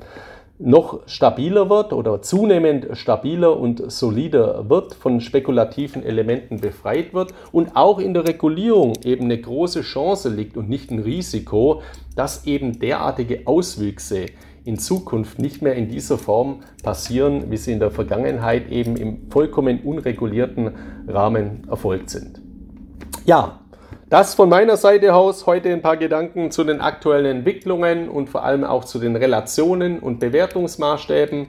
noch 0.63 1.07
stabiler 1.07 1.69
wird 1.69 1.91
oder 1.91 2.21
zunehmend 2.21 2.87
stabiler 2.93 3.59
und 3.59 3.91
solider 3.91 4.69
wird, 4.69 4.93
von 4.93 5.19
spekulativen 5.19 6.03
Elementen 6.03 6.59
befreit 6.59 7.13
wird 7.13 7.33
und 7.51 7.75
auch 7.75 7.99
in 7.99 8.13
der 8.13 8.27
Regulierung 8.27 8.93
eben 9.03 9.25
eine 9.25 9.39
große 9.39 9.81
Chance 9.81 10.29
liegt 10.29 10.57
und 10.57 10.69
nicht 10.69 10.91
ein 10.91 10.99
Risiko, 10.99 11.81
dass 12.15 12.45
eben 12.45 12.79
derartige 12.79 13.47
Auswüchse 13.47 14.27
in 14.63 14.77
Zukunft 14.77 15.39
nicht 15.39 15.63
mehr 15.63 15.73
in 15.73 15.89
dieser 15.89 16.19
Form 16.19 16.59
passieren, 16.83 17.49
wie 17.49 17.57
sie 17.57 17.71
in 17.71 17.79
der 17.79 17.89
Vergangenheit 17.89 18.69
eben 18.69 18.95
im 18.95 19.31
vollkommen 19.31 19.81
unregulierten 19.81 20.71
Rahmen 21.07 21.67
erfolgt 21.67 22.11
sind. 22.11 22.39
Ja, 23.25 23.60
Das 24.11 24.33
von 24.35 24.49
meiner 24.49 24.75
Seite 24.75 25.15
aus 25.15 25.45
heute 25.45 25.69
ein 25.69 25.81
paar 25.81 25.95
Gedanken 25.95 26.51
zu 26.51 26.65
den 26.65 26.81
aktuellen 26.81 27.37
Entwicklungen 27.37 28.09
und 28.09 28.29
vor 28.29 28.43
allem 28.43 28.65
auch 28.65 28.83
zu 28.83 28.99
den 28.99 29.15
Relationen 29.15 29.99
und 29.99 30.19
Bewertungsmaßstäben. 30.19 31.47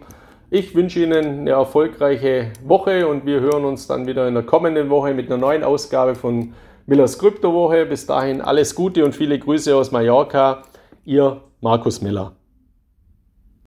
Ich 0.49 0.73
wünsche 0.73 1.01
Ihnen 1.01 1.41
eine 1.41 1.51
erfolgreiche 1.51 2.53
Woche 2.65 3.09
und 3.09 3.27
wir 3.27 3.41
hören 3.41 3.65
uns 3.65 3.89
dann 3.89 4.07
wieder 4.07 4.29
in 4.29 4.35
der 4.35 4.45
kommenden 4.45 4.91
Woche 4.91 5.13
mit 5.13 5.27
einer 5.27 5.39
neuen 5.39 5.65
Ausgabe 5.65 6.15
von 6.15 6.55
Millers 6.87 7.19
Kryptowoche. 7.19 7.85
Bis 7.85 8.07
dahin 8.07 8.41
alles 8.41 8.77
Gute 8.77 9.05
und 9.05 9.17
viele 9.17 9.41
Grüße 9.41 9.75
aus 9.75 9.91
Mallorca. 9.91 10.63
Ihr 11.05 11.41
Markus 11.61 12.01
Miller. 12.01 12.37